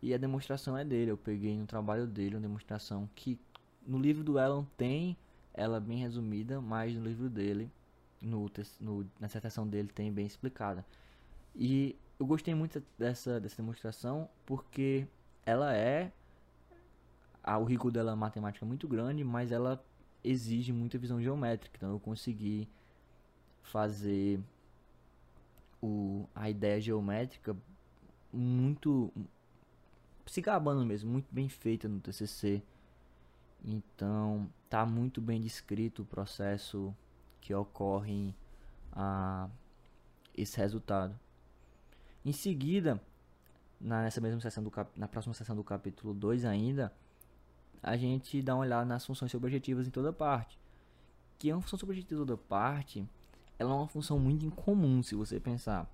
[0.01, 3.39] E a demonstração é dele, eu peguei no trabalho dele uma demonstração que
[3.85, 5.15] no livro do Elon tem
[5.53, 7.71] ela é bem resumida, mas no livro dele,
[8.21, 8.49] no,
[8.79, 10.85] no, na dissertação dele, tem bem explicada.
[11.55, 15.07] E eu gostei muito dessa, dessa demonstração porque
[15.45, 16.11] ela é.
[17.43, 19.83] A, o rico dela é matemática muito grande, mas ela
[20.23, 21.77] exige muita visão geométrica.
[21.77, 22.67] Então eu consegui
[23.63, 24.39] fazer
[25.81, 27.57] o, a ideia geométrica
[28.31, 29.11] muito
[30.25, 32.61] se gabando mesmo, muito bem feita no TCC.
[33.64, 36.95] Então, tá muito bem descrito o processo
[37.39, 38.34] que ocorre
[38.91, 39.49] a
[40.36, 41.18] esse resultado.
[42.26, 43.01] Em seguida,
[43.80, 46.91] na, nessa mesma sessão do cap, na próxima sessão do capítulo 2 ainda,
[47.82, 50.59] a gente dá uma olhada nas funções subjetivas em toda parte.
[51.38, 53.07] Que é uma função subjetiva em toda parte,
[53.57, 55.89] ela é uma função muito incomum se você pensar.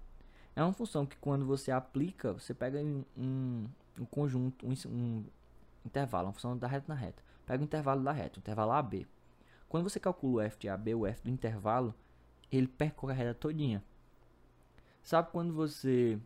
[0.56, 3.04] É uma função que quando você aplica, você pega um,
[4.00, 5.26] um, conjunto, um, um,
[5.86, 7.22] intervalo, uma função da reta na reta.
[7.48, 9.08] Pega o intervalo da reta, o intervalo AB.
[9.70, 11.96] Quando você calcula o f de AB, o f do intervalo,
[12.52, 13.82] ele percorre a reta todinha.
[15.02, 16.20] Sabe quando você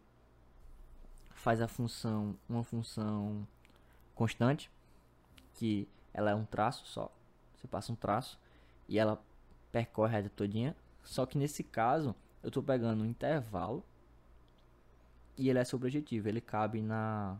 [1.29, 3.47] faz a função, uma função
[4.15, 4.71] constante,
[5.53, 7.11] que ela é um traço só,
[7.55, 8.39] você passa um traço
[8.89, 9.21] e ela
[9.71, 13.83] percorre a reta todinha, só que nesse caso eu estou pegando um intervalo
[15.37, 17.37] e ele é sobrejetivo, ele cabe na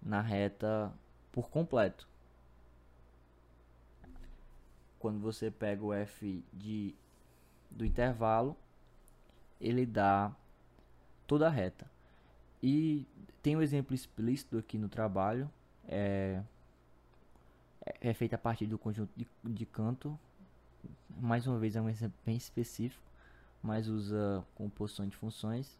[0.00, 0.92] na reta
[1.32, 2.06] por completo.
[4.98, 6.94] Quando você pega o f de
[7.70, 8.56] do intervalo,
[9.60, 10.34] ele dá
[11.26, 11.88] toda a reta.
[12.62, 13.06] E
[13.42, 15.50] tem um exemplo explícito aqui no trabalho,
[15.86, 16.42] é,
[18.00, 20.18] é feito a partir do conjunto de, de canto.
[21.20, 23.04] Mais uma vez é um exemplo bem específico,
[23.62, 25.78] mas usa composição de funções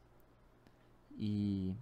[1.16, 1.74] e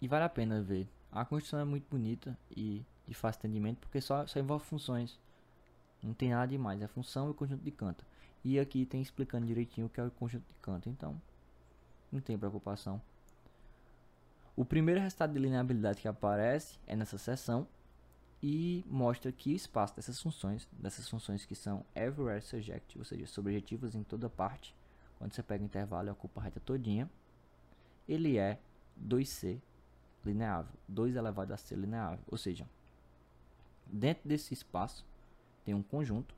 [0.00, 0.88] e vale a pena ver.
[1.12, 5.18] A construção é muito bonita e de fácil entendimento porque só, só envolve funções.
[6.02, 8.04] Não tem nada demais, é função e o conjunto de canto.
[8.44, 11.20] E aqui tem explicando direitinho o que é o conjunto de canto, então
[12.10, 13.00] não tem preocupação.
[14.56, 17.66] O primeiro resultado de lineabilidade que aparece é nessa seção
[18.42, 23.26] e mostra que o espaço dessas funções, dessas funções que são everywhere surjective, ou seja,
[23.26, 24.74] sobrejetivas em toda parte,
[25.18, 27.08] quando você pega o intervalo e ocupa a reta todinha,
[28.08, 28.58] ele é
[29.00, 29.60] 2c
[30.24, 32.68] lineável, 2 elevado a c lineável, ou seja,
[33.86, 35.04] dentro desse espaço
[35.64, 36.34] tem um conjunto,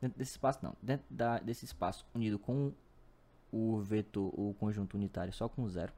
[0.00, 2.72] dentro desse espaço não, dentro da, desse espaço unido com
[3.50, 5.92] o vetor, o conjunto unitário só com zero,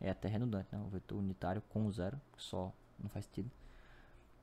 [0.00, 0.80] é até redundante, né?
[0.84, 3.50] o vetor unitário com zero, só não faz sentido,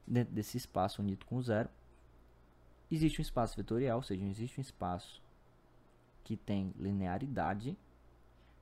[0.06, 1.70] dentro desse espaço unido com zero,
[2.92, 5.22] existe um espaço vetorial, ou seja, existe um espaço
[6.24, 7.78] que tem linearidade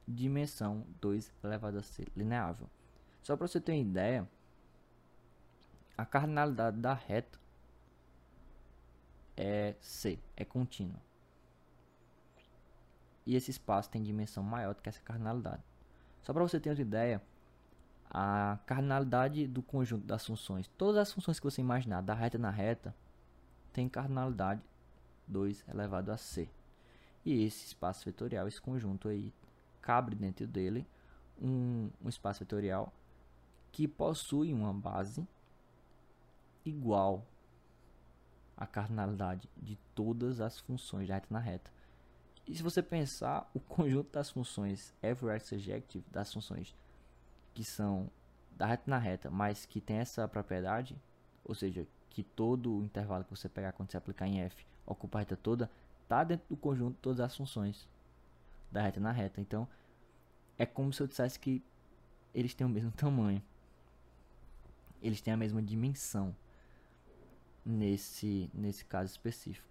[0.07, 2.69] dimensão 2 elevado a c lineável.
[3.23, 4.27] Só para você ter uma ideia,
[6.01, 7.39] a cardinalidade da reta
[9.37, 10.99] é c, é contínua.
[13.23, 15.61] E esse espaço tem dimensão maior do que essa cardinalidade.
[16.23, 17.21] Só para você ter uma ideia,
[18.09, 22.49] a cardinalidade do conjunto das funções, todas as funções que você imaginar, da reta na
[22.49, 22.95] reta,
[23.71, 24.61] tem cardinalidade
[25.27, 26.49] 2 elevado a c.
[27.23, 29.31] E esse espaço vetorial, esse conjunto aí,
[29.81, 30.83] cabe dentro dele
[31.39, 32.91] um, um espaço vetorial
[33.71, 35.27] que possui uma base
[36.65, 37.25] igual
[38.55, 41.71] à cardinalidade de todas as funções da reta na reta.
[42.47, 46.75] E se você pensar, o conjunto das funções everywhere surjective, das funções
[47.53, 48.09] que são
[48.57, 50.95] da reta na reta, mas que tem essa propriedade,
[51.43, 55.17] ou seja, que todo o intervalo que você pegar quando você aplicar em f ocupa
[55.17, 55.69] a reta toda,
[56.03, 57.87] está dentro do conjunto de todas as funções
[58.71, 59.39] da reta na reta.
[59.39, 59.67] Então,
[60.57, 61.63] é como se eu dissesse que
[62.33, 63.41] eles têm o mesmo tamanho.
[65.01, 66.35] Eles têm a mesma dimensão
[67.65, 69.67] nesse nesse caso específico.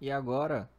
[0.00, 0.70] E agora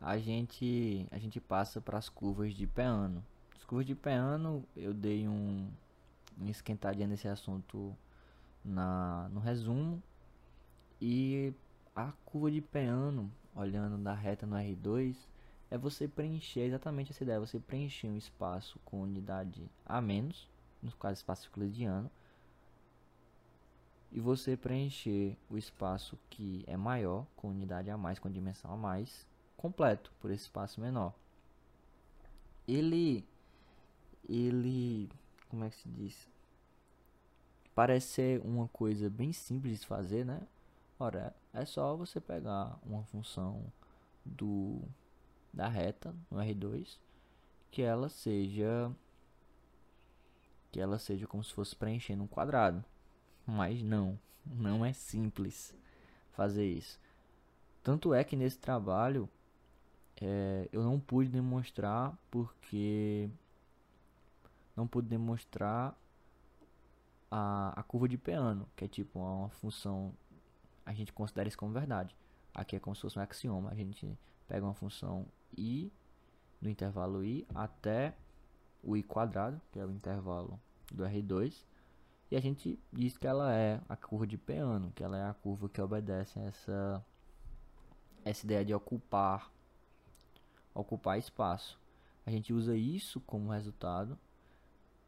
[0.00, 3.24] a gente a gente passa para as curvas de Peano.
[3.56, 5.70] As curvas de Peano eu dei um,
[6.38, 7.96] um esquentadinha nesse assunto
[8.64, 10.02] na no resumo
[11.00, 11.54] e
[11.94, 15.16] a curva de Peano, olhando da reta no R2,
[15.70, 20.48] é você preencher exatamente essa ideia, você preencher um espaço com unidade a menos,
[20.82, 22.10] no caso espaço euclidiano,
[24.12, 28.76] e você preencher o espaço que é maior, com unidade a mais, com dimensão a
[28.76, 29.26] mais,
[29.56, 31.14] completo por esse espaço menor.
[32.66, 33.24] Ele,
[34.28, 35.08] ele,
[35.48, 36.28] como é que se diz?
[37.74, 40.40] Parece ser uma coisa bem simples de fazer, né?
[40.98, 43.64] Ora, é só você pegar uma função
[44.24, 44.82] do
[45.52, 46.98] da reta no R2
[47.70, 48.90] que ela seja
[50.70, 52.84] que ela seja como se fosse preenchendo um quadrado.
[53.46, 55.74] Mas não, não é simples
[56.32, 56.98] fazer isso.
[57.82, 59.28] Tanto é que nesse trabalho
[60.20, 63.28] é, eu não pude demonstrar porque
[64.76, 65.96] não pude demonstrar
[67.30, 70.12] a, a curva de Peano, que é tipo uma função
[70.84, 72.16] a gente considera isso como verdade.
[72.52, 73.70] Aqui é como se fosse um axioma.
[73.70, 74.18] A gente
[74.48, 75.92] pega uma função i
[76.60, 78.14] no intervalo i até
[78.82, 80.58] o i quadrado, que é o intervalo
[80.90, 81.64] do R2,
[82.30, 85.34] e a gente diz que ela é a curva de Peano, que ela é a
[85.34, 87.04] curva que obedece a essa
[88.24, 89.50] essa ideia de ocupar
[90.74, 91.78] ocupar espaço.
[92.24, 94.16] A gente usa isso como resultado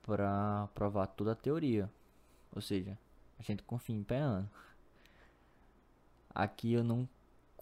[0.02, 1.88] para provar toda a teoria.
[2.54, 2.98] Ou seja,
[3.38, 4.50] a gente confia em Peano.
[6.34, 7.08] Aqui eu não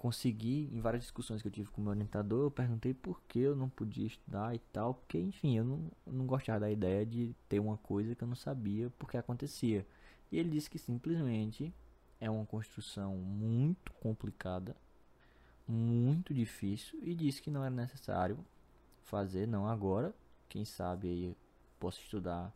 [0.01, 3.39] consegui, em várias discussões que eu tive com o meu orientador, eu perguntei por que
[3.39, 7.35] eu não podia estudar e tal, porque enfim, eu não, não gostava da ideia de
[7.51, 9.87] ter uma coisa que eu não sabia porque acontecia.
[10.33, 11.71] E ele disse que simplesmente
[12.19, 14.75] é uma construção muito complicada,
[15.69, 18.39] muito difícil e disse que não era necessário
[19.05, 20.15] fazer, não agora.
[20.49, 21.37] Quem sabe aí
[21.79, 22.51] posso estudar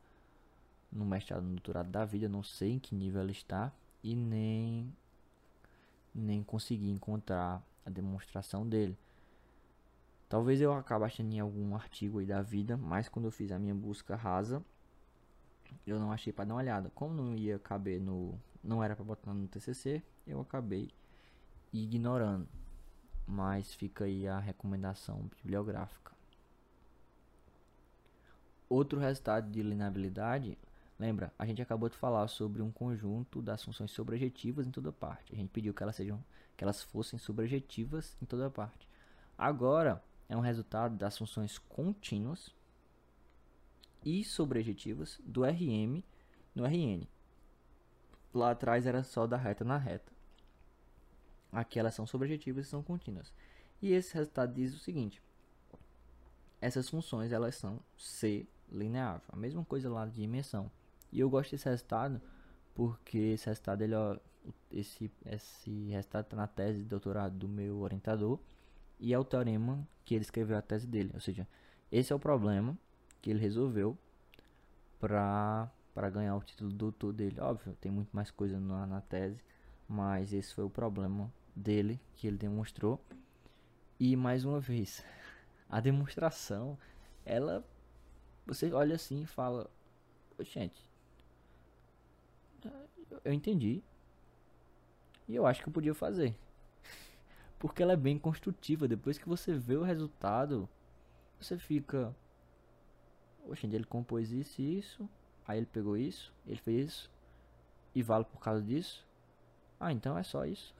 [0.90, 3.70] no mestrado, no doutorado da vida, não sei em que nível ela está
[4.02, 4.90] e nem
[6.14, 8.96] nem consegui encontrar a demonstração dele.
[10.28, 13.58] Talvez eu acabe achando em algum artigo aí da vida, mas quando eu fiz a
[13.58, 14.64] minha busca rasa,
[15.86, 16.90] eu não achei para dar uma olhada.
[16.94, 20.90] Como não ia caber no, não era para botar no TCC, eu acabei
[21.72, 22.48] ignorando.
[23.26, 26.12] Mas fica aí a recomendação bibliográfica.
[28.68, 30.58] Outro resultado de lineabilidade,
[30.98, 35.32] lembra, a gente acabou de falar sobre um conjunto das funções sobrejetivas em toda parte.
[35.32, 36.22] A gente pediu que elas sejam
[36.56, 38.88] que elas fossem sobrejetivas em toda parte.
[39.36, 42.54] Agora é um resultado das funções contínuas
[44.04, 46.02] e sobrejetivas do Rm
[46.54, 47.06] no Rn.
[48.32, 50.12] Lá atrás era só da reta na reta.
[51.52, 53.32] Aqui elas são sobrejetivas e são contínuas.
[53.80, 55.22] E esse resultado diz o seguinte:
[56.60, 60.70] essas funções elas são C linear, a mesma coisa lá de dimensão.
[61.14, 62.20] E eu gosto desse resultado
[62.74, 64.16] porque esse resultado ele ó,
[64.70, 68.40] esse esse resultado está na tese de doutorado do meu orientador
[68.98, 71.46] e é o teorema que ele escreveu a tese dele, ou seja,
[71.90, 72.76] esse é o problema
[73.22, 73.96] que ele resolveu
[74.98, 77.40] para para ganhar o título de doutor dele.
[77.40, 79.40] Óbvio, tem muito mais coisa na, na tese,
[79.88, 83.00] mas esse foi o problema dele que ele demonstrou.
[84.00, 85.04] E mais uma vez,
[85.70, 86.76] a demonstração,
[87.24, 87.64] ela
[88.44, 89.70] você olha assim e fala,
[90.40, 90.90] gente,
[93.24, 93.82] eu entendi.
[95.28, 96.34] E eu acho que eu podia fazer.
[97.58, 98.86] Porque ela é bem construtiva.
[98.86, 100.68] Depois que você vê o resultado,
[101.40, 102.14] você fica.
[103.46, 105.08] Oxe, ele compôs isso e isso.
[105.46, 107.10] Aí ele pegou isso, ele fez isso.
[107.94, 109.06] E vale por causa disso.
[109.78, 110.74] Ah, então é só isso.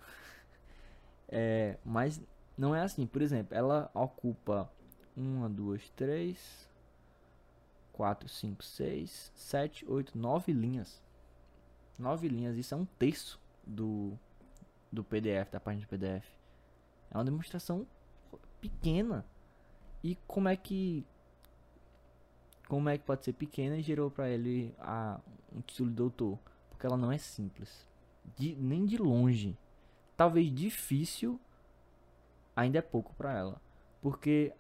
[1.29, 2.21] é, mas
[2.57, 3.07] não é assim.
[3.07, 4.71] Por exemplo, ela ocupa
[5.17, 6.69] uma, duas, três,
[7.93, 11.03] quatro, cinco, seis, sete, oito, nove linhas.
[11.99, 12.57] Nove linhas.
[12.57, 14.19] Isso é um terço do
[14.91, 16.25] do PDF, da página do PDF.
[17.11, 17.87] É uma demonstração
[18.61, 19.25] pequena.
[20.03, 21.05] E como é que
[22.69, 25.21] como é que pode ser pequena e gerou para ele a,
[25.55, 26.39] um título de doutor?
[26.71, 27.87] Porque ela não é simples.
[28.37, 29.57] De, nem de longe.
[30.17, 31.39] Talvez difícil
[32.57, 33.61] ainda é pouco para ela.
[34.01, 34.53] Porque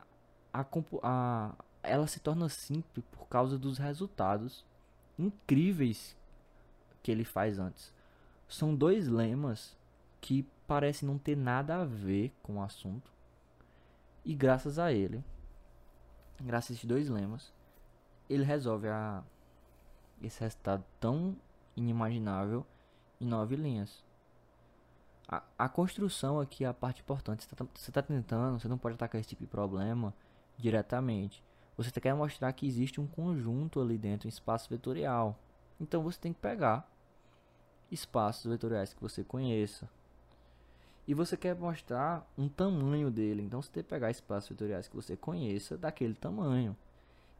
[0.53, 0.67] a,
[1.03, 4.65] a, ela se torna simples por causa dos resultados
[5.19, 6.17] incríveis
[7.05, 7.93] que ele faz antes.
[8.49, 9.77] São dois lemas
[10.23, 13.13] que parecem não ter nada a ver com o assunto.
[14.25, 15.23] E graças a ele,
[16.41, 17.53] graças a esses dois lemas,
[18.29, 19.23] ele resolve a,
[20.23, 21.37] esse resultado tão
[21.77, 22.67] inimaginável
[23.21, 24.03] em nove linhas.
[25.29, 27.45] A, a construção aqui é a parte importante.
[27.45, 27.55] Você
[27.91, 30.15] está tá tentando, você não pode atacar esse tipo de problema
[30.57, 31.45] diretamente.
[31.77, 35.39] Você quer mostrar que existe um conjunto ali dentro, um espaço vetorial.
[35.79, 36.89] Então você tem que pegar
[37.95, 39.89] espaços vetoriais que você conheça.
[41.07, 43.43] E você quer mostrar um tamanho dele.
[43.43, 46.77] Então você tem que pegar espaços vetoriais que você conheça daquele tamanho.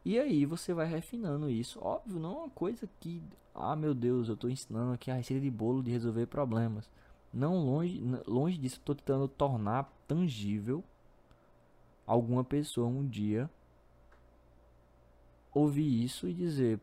[0.03, 1.79] E aí você vai refinando isso.
[1.81, 3.21] Óbvio, não é uma coisa que,
[3.53, 6.89] ah meu Deus, eu estou ensinando aqui a receita de bolo de resolver problemas.
[7.33, 10.83] Não longe, longe disso, estou tentando tornar tangível
[12.05, 13.49] alguma pessoa um dia
[15.55, 16.79] ouvir isso e dizer,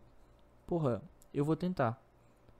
[0.67, 1.03] porra,
[1.33, 2.03] eu vou tentar.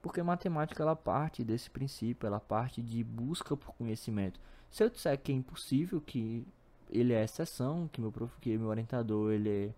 [0.03, 4.37] Porque matemática ela parte desse princípio, ela parte de busca por conhecimento.
[4.69, 6.45] Se eu disser que é impossível, que
[6.91, 9.73] ele é exceção, que meu prof, que meu orientador ele é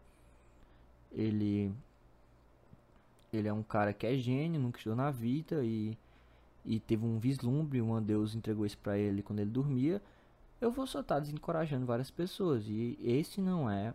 [1.11, 1.71] ele
[3.31, 5.95] ele é um cara que é gênio, nunca estudou na vida e,
[6.65, 10.01] e teve um vislumbre, um Deus entregou isso para ele quando ele dormia,
[10.59, 13.93] eu vou só estar tá desencorajando várias pessoas e esse não é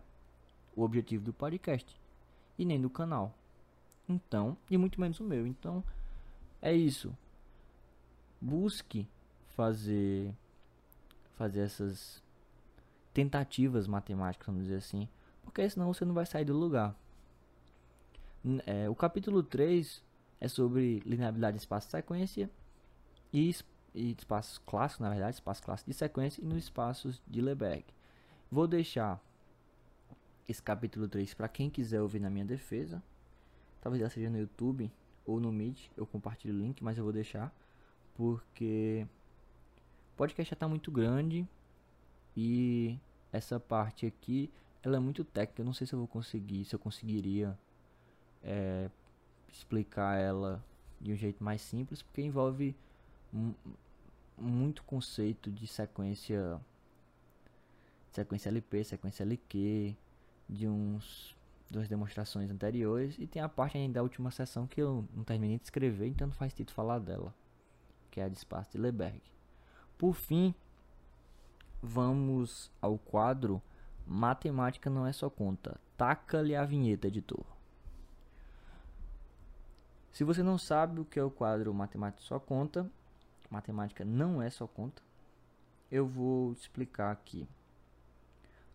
[0.75, 1.99] o objetivo do podcast
[2.57, 3.33] e nem do canal.
[4.07, 5.45] Então, e muito menos o meu.
[5.45, 5.83] Então,
[6.61, 7.15] é isso.
[8.39, 9.07] Busque
[9.55, 10.33] fazer
[11.35, 12.21] fazer essas
[13.13, 15.09] tentativas matemáticas, vamos dizer assim,
[15.43, 16.95] porque senão você não vai sair do lugar.
[18.65, 20.03] É, o capítulo 3
[20.39, 22.49] é sobre linearidade de espaço-sequência
[23.33, 23.55] e,
[23.93, 27.93] e espaços clássicos, na verdade, espaço clássico de sequência e nos espaços de Lebesgue.
[28.51, 29.19] Vou deixar
[30.47, 33.01] esse capítulo 3 para quem quiser ouvir na minha defesa.
[33.81, 34.91] Talvez ela seja no YouTube
[35.25, 37.53] ou no Meet, eu compartilho o link, mas eu vou deixar
[38.15, 39.07] porque
[40.15, 41.47] podcast já está muito grande
[42.35, 42.99] e
[43.31, 44.49] essa parte aqui
[44.83, 45.61] ela é muito técnica.
[45.61, 47.57] Eu não sei se eu vou conseguir, se eu conseguiria
[48.43, 48.89] é,
[49.51, 50.63] explicar ela
[50.99, 52.75] de um jeito mais simples, porque envolve
[54.37, 56.59] muito conceito de sequência
[58.11, 59.95] sequência LP, sequência LQ,
[60.49, 61.35] de uns
[61.71, 65.57] duas demonstrações anteriores e tem a parte ainda da última sessão que eu não terminei
[65.57, 67.33] de escrever, então não faz sentido falar dela,
[68.11, 69.21] que é a de espaço de Leberg.
[69.97, 70.53] Por fim,
[71.81, 73.61] vamos ao quadro
[74.05, 75.79] Matemática não é só conta.
[75.95, 77.45] Taca-lhe a vinheta, editor.
[80.11, 82.89] Se você não sabe o que é o quadro Matemática só conta,
[83.49, 85.01] matemática não é só conta,
[85.91, 87.47] eu vou explicar aqui.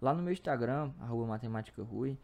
[0.01, 2.19] Lá no meu Instagram, arroba matemática Rui,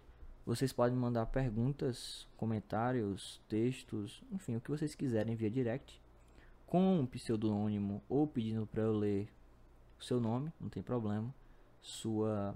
[0.45, 6.01] vocês podem mandar perguntas, comentários, textos, enfim, o que vocês quiserem via direct,
[6.67, 9.29] com um pseudônimo ou pedindo para eu ler
[10.01, 11.33] o seu nome, não tem problema.
[11.81, 12.55] Sua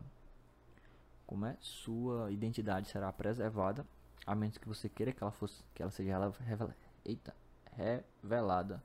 [1.26, 1.56] como é?
[1.60, 3.84] Sua identidade será preservada,
[4.24, 6.74] a menos que você queira que ela fosse que ela seja revela,
[7.04, 7.34] eita,
[7.72, 8.82] revelada.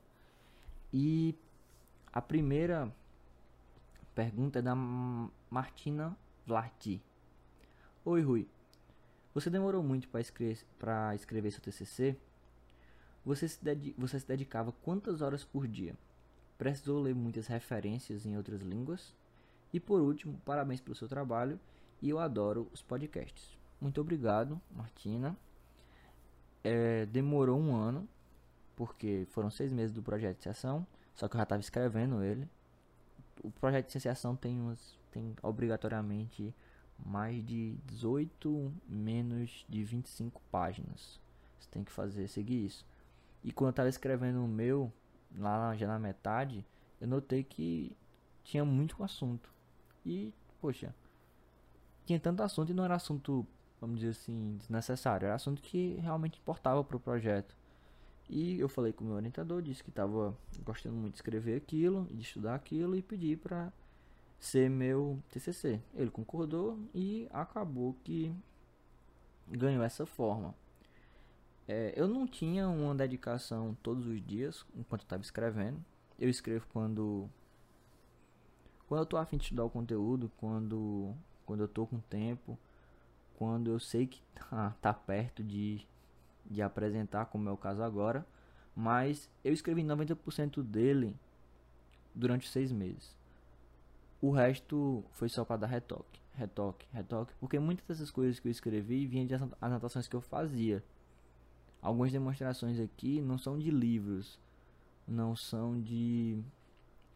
[0.91, 1.36] E
[2.12, 2.93] a primeira
[4.14, 4.76] pergunta é da
[5.49, 7.02] Martina Vlarti.
[8.04, 8.47] Oi, Rui.
[9.34, 10.57] Você demorou muito para escrever,
[11.15, 12.17] escrever seu TCC?
[13.23, 13.59] Você se,
[13.97, 15.95] você se dedicava quantas horas por dia?
[16.57, 19.15] Precisou ler muitas referências em outras línguas?
[19.73, 21.59] E por último, parabéns pelo seu trabalho
[22.01, 23.57] e eu adoro os podcasts.
[23.79, 25.36] Muito obrigado, Martina.
[26.63, 28.07] É, demorou um ano,
[28.75, 32.47] porque foram seis meses do projeto de sessão, só que eu já estava escrevendo ele.
[33.43, 34.59] O projeto de iniciação tem,
[35.09, 36.53] tem obrigatoriamente
[37.06, 41.20] mais de 18 menos de 25 páginas.
[41.60, 42.86] Você tem que fazer seguir isso.
[43.43, 44.91] E quando eu estava escrevendo o meu,
[45.38, 46.66] lá já na metade,
[46.99, 47.95] eu notei que
[48.43, 49.52] tinha muito assunto.
[50.06, 50.93] E, poxa,
[52.06, 53.45] tinha tanto assunto e não era assunto,
[53.80, 55.26] vamos dizer assim, desnecessário.
[55.26, 57.56] Era assunto que realmente importava para o projeto.
[58.30, 62.08] E eu falei com o meu orientador, disse que estava gostando muito de escrever aquilo,
[62.12, 63.74] de estudar aquilo e pedi para
[64.41, 65.79] ser meu TCC.
[65.93, 68.35] Ele concordou e acabou que
[69.47, 70.55] ganhou essa forma.
[71.67, 75.79] É, eu não tinha uma dedicação todos os dias enquanto estava escrevendo.
[76.19, 77.29] Eu escrevo quando
[78.87, 81.15] quando eu estou afim de estudar o conteúdo, quando
[81.45, 82.57] quando eu estou com tempo,
[83.37, 85.87] quando eu sei que tá, tá perto de
[86.43, 88.25] de apresentar, como é o caso agora,
[88.75, 91.15] mas eu escrevi 90% dele
[92.15, 93.20] durante seis meses.
[94.22, 98.51] O resto foi só para dar retoque, retoque, retoque, porque muitas dessas coisas que eu
[98.51, 100.84] escrevi vinham de anotações que eu fazia.
[101.82, 104.39] Algumas demonstrações aqui não são de livros,
[105.07, 106.39] não são de,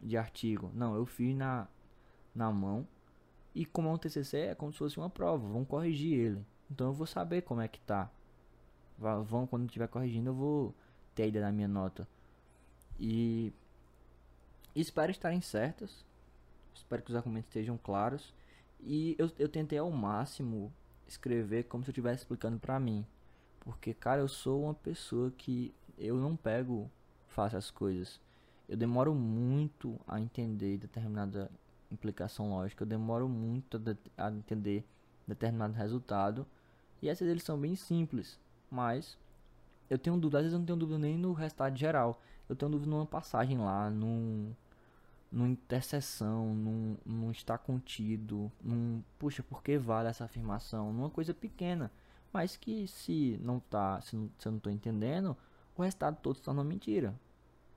[0.02, 0.72] de artigo.
[0.74, 1.68] Não, eu fiz na,
[2.34, 2.88] na mão.
[3.54, 6.46] E como é um TCC, é como se fosse uma prova, vão corrigir ele.
[6.70, 8.10] Então eu vou saber como é que tá.
[8.98, 10.76] Vão, quando estiver corrigindo, eu vou
[11.14, 12.08] ter a ideia da minha nota.
[13.00, 13.54] E
[14.76, 16.04] espero estarem certas.
[16.76, 18.34] Espero que os argumentos estejam claros.
[18.80, 20.72] E eu, eu tentei ao máximo
[21.08, 23.06] escrever como se eu estivesse explicando pra mim.
[23.62, 26.90] Porque, cara, eu sou uma pessoa que eu não pego
[27.28, 28.20] fácil as coisas.
[28.68, 31.50] Eu demoro muito a entender determinada
[31.92, 32.84] implicação lógica.
[32.84, 33.82] Eu demoro muito
[34.18, 34.86] a, a entender
[35.28, 36.46] determinado resultado.
[37.02, 38.40] E essas eles são bem simples.
[38.70, 39.18] Mas
[39.90, 42.22] eu tenho dúvida, às vezes eu não tenho dúvida nem no resultado geral.
[42.48, 44.54] Eu tenho dúvida numa passagem lá, num
[45.32, 50.94] numa interseção, num, num está contido, num, puxa, por que vale essa afirmação?
[50.94, 51.92] Numa coisa pequena,
[52.32, 55.36] mas que se não tá, se, não, se eu não estou entendendo,
[55.76, 57.14] o resultado todo está uma mentira.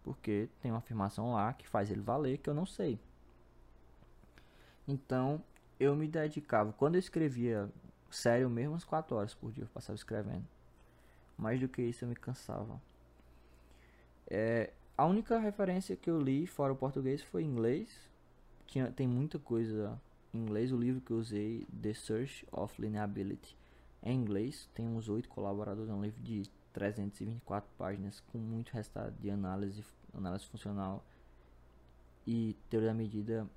[0.02, 2.98] Porque tem uma afirmação lá que faz ele valer que eu não sei.
[4.86, 5.42] Então,
[5.78, 7.68] eu me dedicava, quando eu escrevia
[8.10, 10.46] sério mesmo, umas 4 horas por dia eu passava escrevendo.
[11.36, 12.80] Mais do que isso eu me cansava.
[14.26, 17.88] É, a única referência que eu li fora o português foi inglês.
[18.66, 19.96] Tinha, tem muita coisa
[20.34, 20.72] em inglês.
[20.72, 23.56] O livro que eu usei, The Search of Lineability,
[24.02, 24.68] é em inglês.
[24.74, 25.88] Tem uns oito colaboradores.
[25.88, 31.04] É um livro de 324 páginas com muito resultado de análise, análise funcional
[32.26, 33.48] e teoria da medida,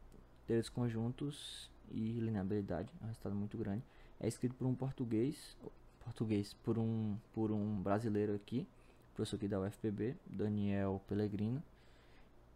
[0.45, 2.93] teorias conjuntos e lineabilidade.
[3.01, 3.83] É um resultado muito grande.
[4.19, 5.57] É escrito por um português,
[6.05, 8.67] português por um por um brasileiro aqui
[9.13, 11.61] professor aqui da UFPB, Daniel Pellegrino,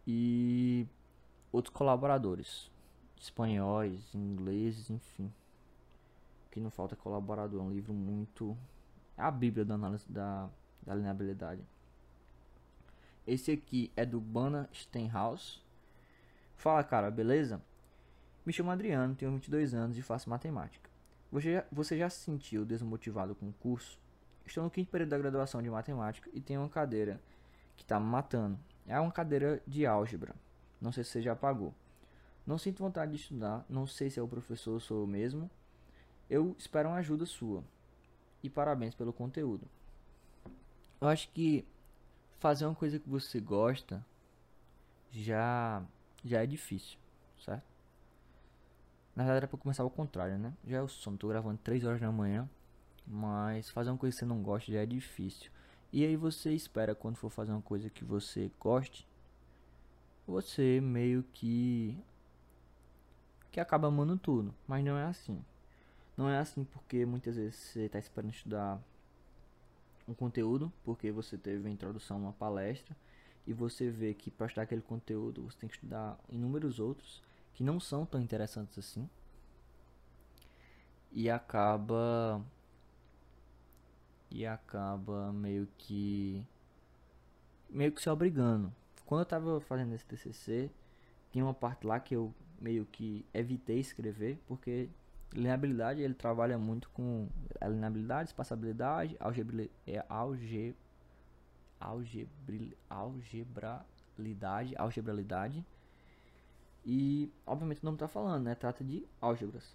[0.06, 0.86] e
[1.52, 2.70] outros colaboradores,
[3.20, 5.32] espanhóis, ingleses, enfim.
[6.50, 8.56] que não falta é colaborador, é um livro muito.
[9.16, 10.48] É a Bíblia da análise da,
[10.82, 11.62] da lineabilidade.
[13.26, 15.62] Esse aqui é do Bana Steinhaus.
[16.56, 17.60] Fala cara, beleza?
[18.44, 20.88] Me chamo Adriano, tenho 22 anos e faço matemática.
[21.32, 23.98] Você já, você já se sentiu desmotivado com o curso?
[24.46, 27.20] Estou no quinto período da graduação de matemática e tenho uma cadeira
[27.76, 28.58] que está me matando.
[28.86, 30.34] É uma cadeira de álgebra.
[30.80, 31.74] Não sei se você já pagou.
[32.46, 35.50] Não sinto vontade de estudar, não sei se é o professor ou sou eu mesmo.
[36.30, 37.64] Eu espero uma ajuda sua.
[38.42, 39.68] E parabéns pelo conteúdo.
[41.00, 41.66] Eu acho que
[42.38, 44.04] fazer uma coisa que você gosta
[45.10, 45.82] já
[46.24, 46.98] já é difícil,
[47.44, 47.64] certo?
[49.14, 50.52] Na verdade era pra começar ao contrário, né?
[50.66, 52.48] Já é o sono, tô gravando 3 horas da manhã,
[53.06, 55.50] mas fazer uma coisa que você não gosta já é difícil.
[55.92, 59.06] E aí você espera quando for fazer uma coisa que você goste,
[60.26, 61.96] você meio que
[63.52, 65.42] que acaba amando tudo, mas não é assim.
[66.16, 68.78] Não é assim porque muitas vezes você está esperando estudar
[70.06, 72.94] um conteúdo, porque você teve a introdução numa palestra
[73.46, 77.22] e você vê que para estudar aquele conteúdo você tem que estudar inúmeros outros
[77.54, 79.08] que não são tão interessantes assim
[81.12, 82.44] e acaba
[84.36, 86.46] e acaba meio que
[87.70, 88.70] meio que se obrigando.
[89.06, 90.70] Quando eu tava fazendo esse TCC,
[91.32, 94.90] tinha uma parte lá que eu meio que evitei escrever porque
[95.32, 97.28] lineabilidade ele trabalha muito com
[97.60, 100.76] a espaçabilidade, algebra, é, alge,
[101.80, 105.64] algebri, algebralidade, algebralidade.
[106.84, 108.54] E obviamente não está falando, né?
[108.54, 109.74] Trata de álgebras.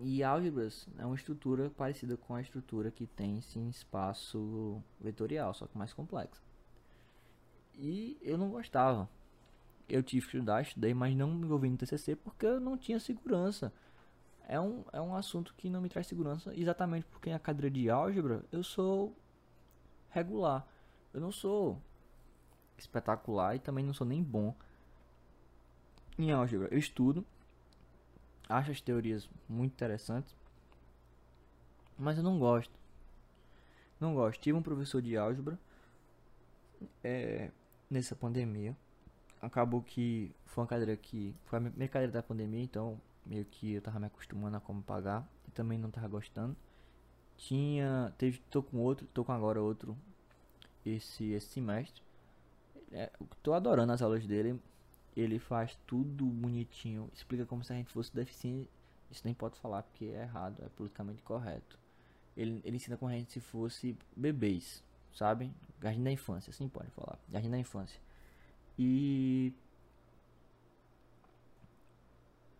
[0.00, 5.66] E álgebras é uma estrutura parecida com a estrutura que tem sim espaço vetorial, só
[5.66, 6.40] que mais complexa.
[7.74, 9.08] E eu não gostava.
[9.88, 12.98] Eu tive que estudar, estudei, mas não me envolvi no TCC porque eu não tinha
[12.98, 13.72] segurança
[14.50, 17.88] é um, é um assunto que não me traz segurança, exatamente porque na cadeira de
[17.88, 19.16] álgebra eu sou
[20.08, 20.66] regular.
[21.14, 21.80] Eu não sou
[22.76, 24.52] espetacular e também não sou nem bom
[26.18, 26.66] em álgebra.
[26.72, 27.24] Eu estudo,
[28.50, 30.34] acho as teorias muito interessantes,
[31.98, 32.72] mas eu não gosto.
[34.00, 34.40] Não gosto.
[34.40, 35.58] Tive um professor de álgebra
[37.04, 37.50] é,
[37.88, 38.76] nessa pandemia.
[39.40, 43.74] Acabou que foi uma cadeira que foi a minha cadeira da pandemia, então meio que
[43.74, 46.56] eu tava me acostumando a como pagar e também não tava gostando.
[47.36, 49.96] Tinha, teve, tô com outro, tô com agora outro
[50.84, 52.02] esse, esse semestre.
[52.92, 53.10] É,
[53.42, 54.60] tô adorando as aulas dele.
[55.16, 58.70] Ele faz tudo bonitinho, explica como se a gente fosse deficiente.
[59.10, 61.78] Isso nem pode falar porque é errado, é politicamente correto.
[62.36, 65.52] Ele, ele ensina como a gente se fosse bebês, sabe?
[65.82, 67.18] Jardim da infância, assim pode falar.
[67.28, 68.00] Jardim da infância.
[68.78, 69.52] E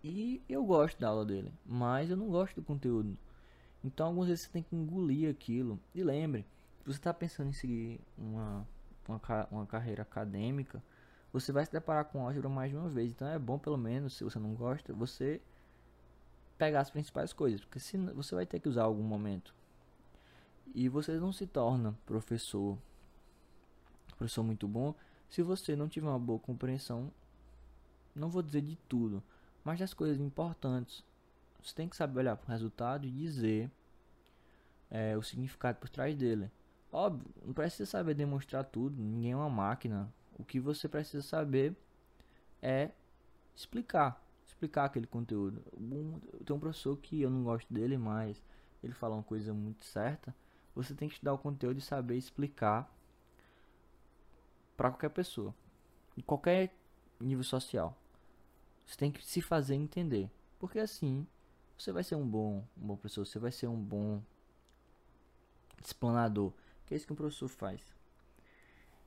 [0.03, 3.17] e eu gosto da aula dele, mas eu não gosto do conteúdo.
[3.85, 5.79] Então algumas vezes você tem que engolir aquilo.
[5.95, 6.47] E lembre,
[6.79, 8.67] se você está pensando em seguir uma,
[9.07, 9.21] uma,
[9.51, 10.83] uma carreira acadêmica,
[11.33, 13.13] você vai se deparar com álgebra mais de uma vez.
[13.13, 15.41] Então é bom pelo menos, se você não gosta, você
[16.59, 19.55] pegar as principais coisas, porque se você vai ter que usar algum momento.
[20.75, 22.77] E você não se torna professor,
[24.17, 24.95] professor muito bom,
[25.29, 27.11] se você não tiver uma boa compreensão,
[28.15, 29.23] não vou dizer de tudo,
[29.65, 31.05] mas das coisas importantes.
[31.63, 33.71] Você tem que saber olhar para o resultado e dizer
[34.91, 36.51] é, o significado por trás dele.
[36.93, 40.13] Óbvio, não precisa saber demonstrar tudo, ninguém é uma máquina.
[40.41, 41.77] O que você precisa saber
[42.63, 42.91] é
[43.55, 45.63] explicar, explicar aquele conteúdo.
[46.45, 48.43] Tem um professor que eu não gosto dele, mas
[48.83, 50.35] ele fala uma coisa muito certa.
[50.75, 52.91] Você tem que estudar o conteúdo e saber explicar
[54.79, 55.55] para qualquer pessoa,
[56.17, 56.75] em qualquer
[57.21, 57.95] nível social.
[58.87, 60.31] Você tem que se fazer entender.
[60.59, 61.27] Porque assim,
[61.77, 64.23] você vai ser um bom, um bom professor, você vai ser um bom
[65.85, 66.51] explanador.
[66.87, 68.00] Que é isso que um professor faz.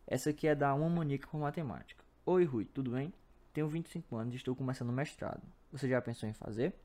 [0.05, 2.03] Essa aqui é da uma maníaca por matemática.
[2.25, 3.13] Oi Rui, tudo bem?
[3.53, 5.41] Tenho 25 anos e estou começando o mestrado.
[5.71, 6.75] Você já pensou em fazer?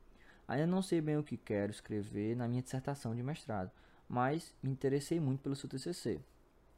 [0.47, 3.71] Ainda não sei bem o que quero escrever na minha dissertação de mestrado,
[4.07, 6.19] mas me interessei muito pelo seu TCC.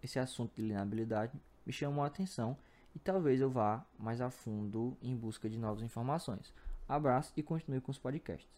[0.03, 2.57] Esse assunto de lineabilidade me chamou a atenção
[2.95, 6.53] e talvez eu vá mais a fundo em busca de novas informações.
[6.89, 8.49] Abraço e continue com os podcasts.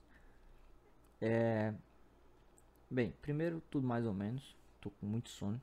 [1.21, 1.73] É...
[2.89, 4.55] Bem, primeiro tudo mais ou menos.
[4.79, 5.61] Tô com muito sono.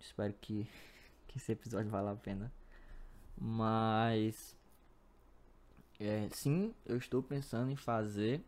[0.00, 0.66] Espero que,
[1.36, 2.50] que esse episódio valha a pena.
[3.38, 4.56] Mas
[6.00, 8.42] é, sim, eu estou pensando em fazer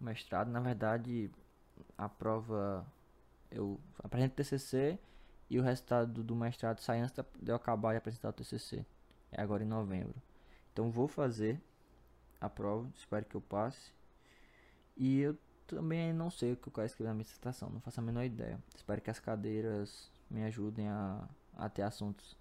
[0.00, 0.50] mestrado.
[0.50, 1.30] Na verdade,
[1.96, 2.84] a prova
[3.50, 4.98] eu apresento TCC
[5.48, 8.84] e o resultado do mestrado sai antes de eu acabar de apresentar o TCC.
[9.30, 10.20] É agora em novembro.
[10.72, 11.60] Então vou fazer
[12.40, 13.92] a prova, espero que eu passe.
[14.96, 18.00] E eu também não sei o que eu quero escrever na minha dissertação, não faço
[18.00, 18.58] a menor ideia.
[18.74, 22.36] Espero que as cadeiras me ajudem a, a ter assuntos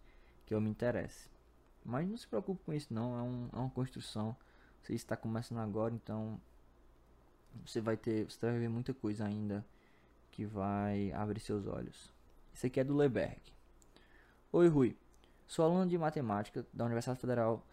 [0.45, 1.29] que eu me interesse.
[1.83, 4.35] Mas não se preocupe com isso não, é, um, é uma construção.
[4.81, 6.39] Você está começando agora, então
[7.65, 9.65] você vai ter, você vai ver muita coisa ainda
[10.31, 12.13] que vai abrir seus olhos.
[12.53, 13.41] Esse aqui é do Leberg.
[14.51, 14.95] Oi Rui,
[15.47, 17.65] sou aluno de matemática da Universidade Federal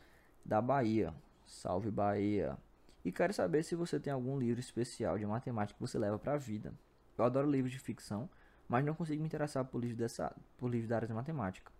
[0.44, 1.14] da Bahia.
[1.46, 2.56] Salve Bahia.
[3.04, 6.34] E quero saber se você tem algum livro especial de matemática que você leva para
[6.34, 6.72] a vida.
[7.18, 8.28] Eu adoro livros de ficção,
[8.68, 11.70] mas não consigo me interessar por livros, dessa, por livros da área de matemática.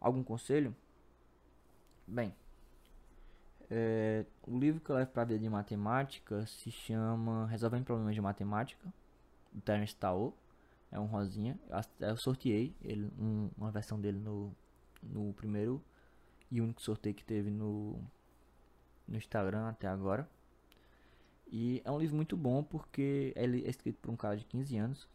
[0.00, 0.74] Algum conselho?
[2.06, 2.34] Bem,
[3.70, 8.14] é, o livro que eu levo para a vida de matemática se chama Resolvendo Problemas
[8.14, 8.92] de Matemática,
[9.50, 10.36] do Terence Tao.
[10.90, 11.58] É um rosinha.
[11.98, 14.54] Eu sorteei ele, um, uma versão dele no,
[15.02, 15.82] no primeiro
[16.50, 17.98] e único sorteio que teve no,
[19.08, 20.28] no Instagram até agora.
[21.50, 24.76] E é um livro muito bom porque ele é escrito por um cara de 15
[24.76, 25.08] anos.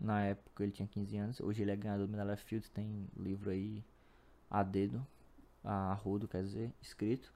[0.00, 1.40] Na época ele tinha 15 anos.
[1.40, 2.70] Hoje ele é ganhador do Medalha Fields.
[2.70, 3.84] Tem livro aí
[4.50, 5.06] a dedo,
[5.62, 7.32] a rodo, quer dizer, escrito.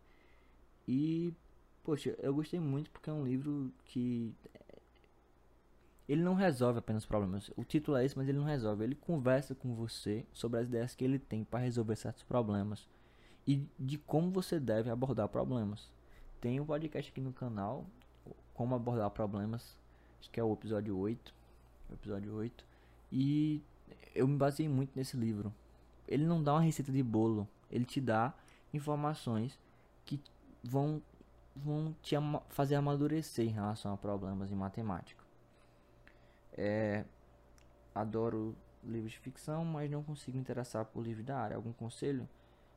[0.88, 1.32] E,
[1.82, 4.34] poxa, eu gostei muito porque é um livro que.
[6.08, 7.50] Ele não resolve apenas problemas.
[7.56, 8.84] O título é esse, mas ele não resolve.
[8.84, 12.86] Ele conversa com você sobre as ideias que ele tem para resolver certos problemas
[13.46, 15.90] e de como você deve abordar problemas.
[16.40, 17.86] Tem um podcast aqui no canal
[18.52, 19.78] como abordar problemas.
[20.20, 21.34] Acho que é o episódio 8.
[21.92, 22.64] Episódio 8.
[23.12, 23.62] E
[24.14, 25.52] eu me baseei muito nesse livro.
[26.06, 27.48] Ele não dá uma receita de bolo.
[27.70, 28.32] Ele te dá
[28.72, 29.58] informações
[30.04, 30.20] que
[30.62, 31.02] vão,
[31.54, 35.22] vão te ama fazer amadurecer em relação a problemas em matemática.
[36.52, 37.04] É,
[37.94, 41.56] adoro livros de ficção, mas não consigo me interessar por livros da área.
[41.56, 42.28] Algum conselho?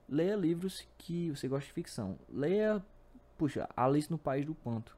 [0.08, 2.18] Leia livros que você gosta de ficção.
[2.30, 2.84] Leia,
[3.38, 4.98] puxa, Alice no País do Panto.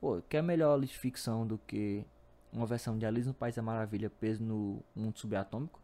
[0.00, 2.04] Pô, quer melhor de ficção do que
[2.52, 5.80] uma versão de Alice no País da Maravilha peso no mundo subatômico?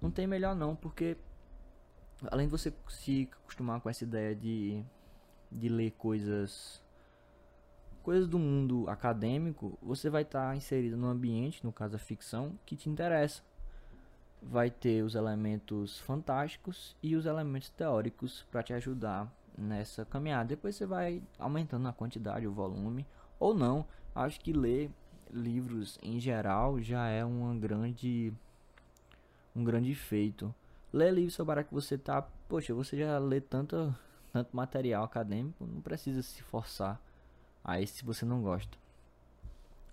[0.00, 1.16] Não tem melhor não, porque
[2.30, 4.82] além de você se acostumar com essa ideia de,
[5.50, 6.82] de ler coisas
[8.02, 12.58] coisas do mundo acadêmico, você vai estar tá inserido num ambiente, no caso a ficção,
[12.66, 13.42] que te interessa.
[14.42, 20.50] Vai ter os elementos fantásticos e os elementos teóricos para te ajudar nessa caminhada.
[20.50, 23.06] Depois você vai aumentando a quantidade, o volume
[23.40, 23.86] ou não.
[24.14, 24.90] Acho que ler
[25.32, 28.32] livros em geral já é uma grande
[29.54, 30.54] um grande feito.
[30.92, 33.94] Ler livros sobre a que você tá, poxa, você já lê tanto
[34.32, 37.00] tanto material acadêmico, não precisa se forçar
[37.62, 38.76] a isso se você não gosta.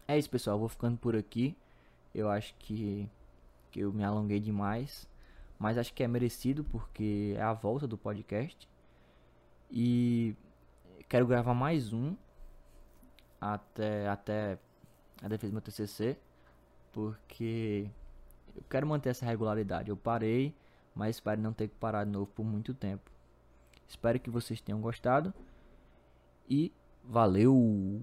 [0.07, 1.55] É isso, pessoal, vou ficando por aqui.
[2.13, 3.09] Eu acho que
[3.71, 5.07] que eu me alonguei demais,
[5.57, 8.67] mas acho que é merecido porque é a volta do podcast.
[9.71, 10.35] E
[11.07, 12.15] quero gravar mais um
[13.39, 14.59] até, até
[15.21, 16.17] a defesa do meu TCC,
[16.91, 17.89] porque
[18.55, 19.89] eu quero manter essa regularidade.
[19.89, 20.53] Eu parei,
[20.95, 23.09] mas espero não ter que parar de novo por muito tempo.
[23.87, 25.33] Espero que vocês tenham gostado
[26.49, 26.71] e
[27.03, 28.01] valeu!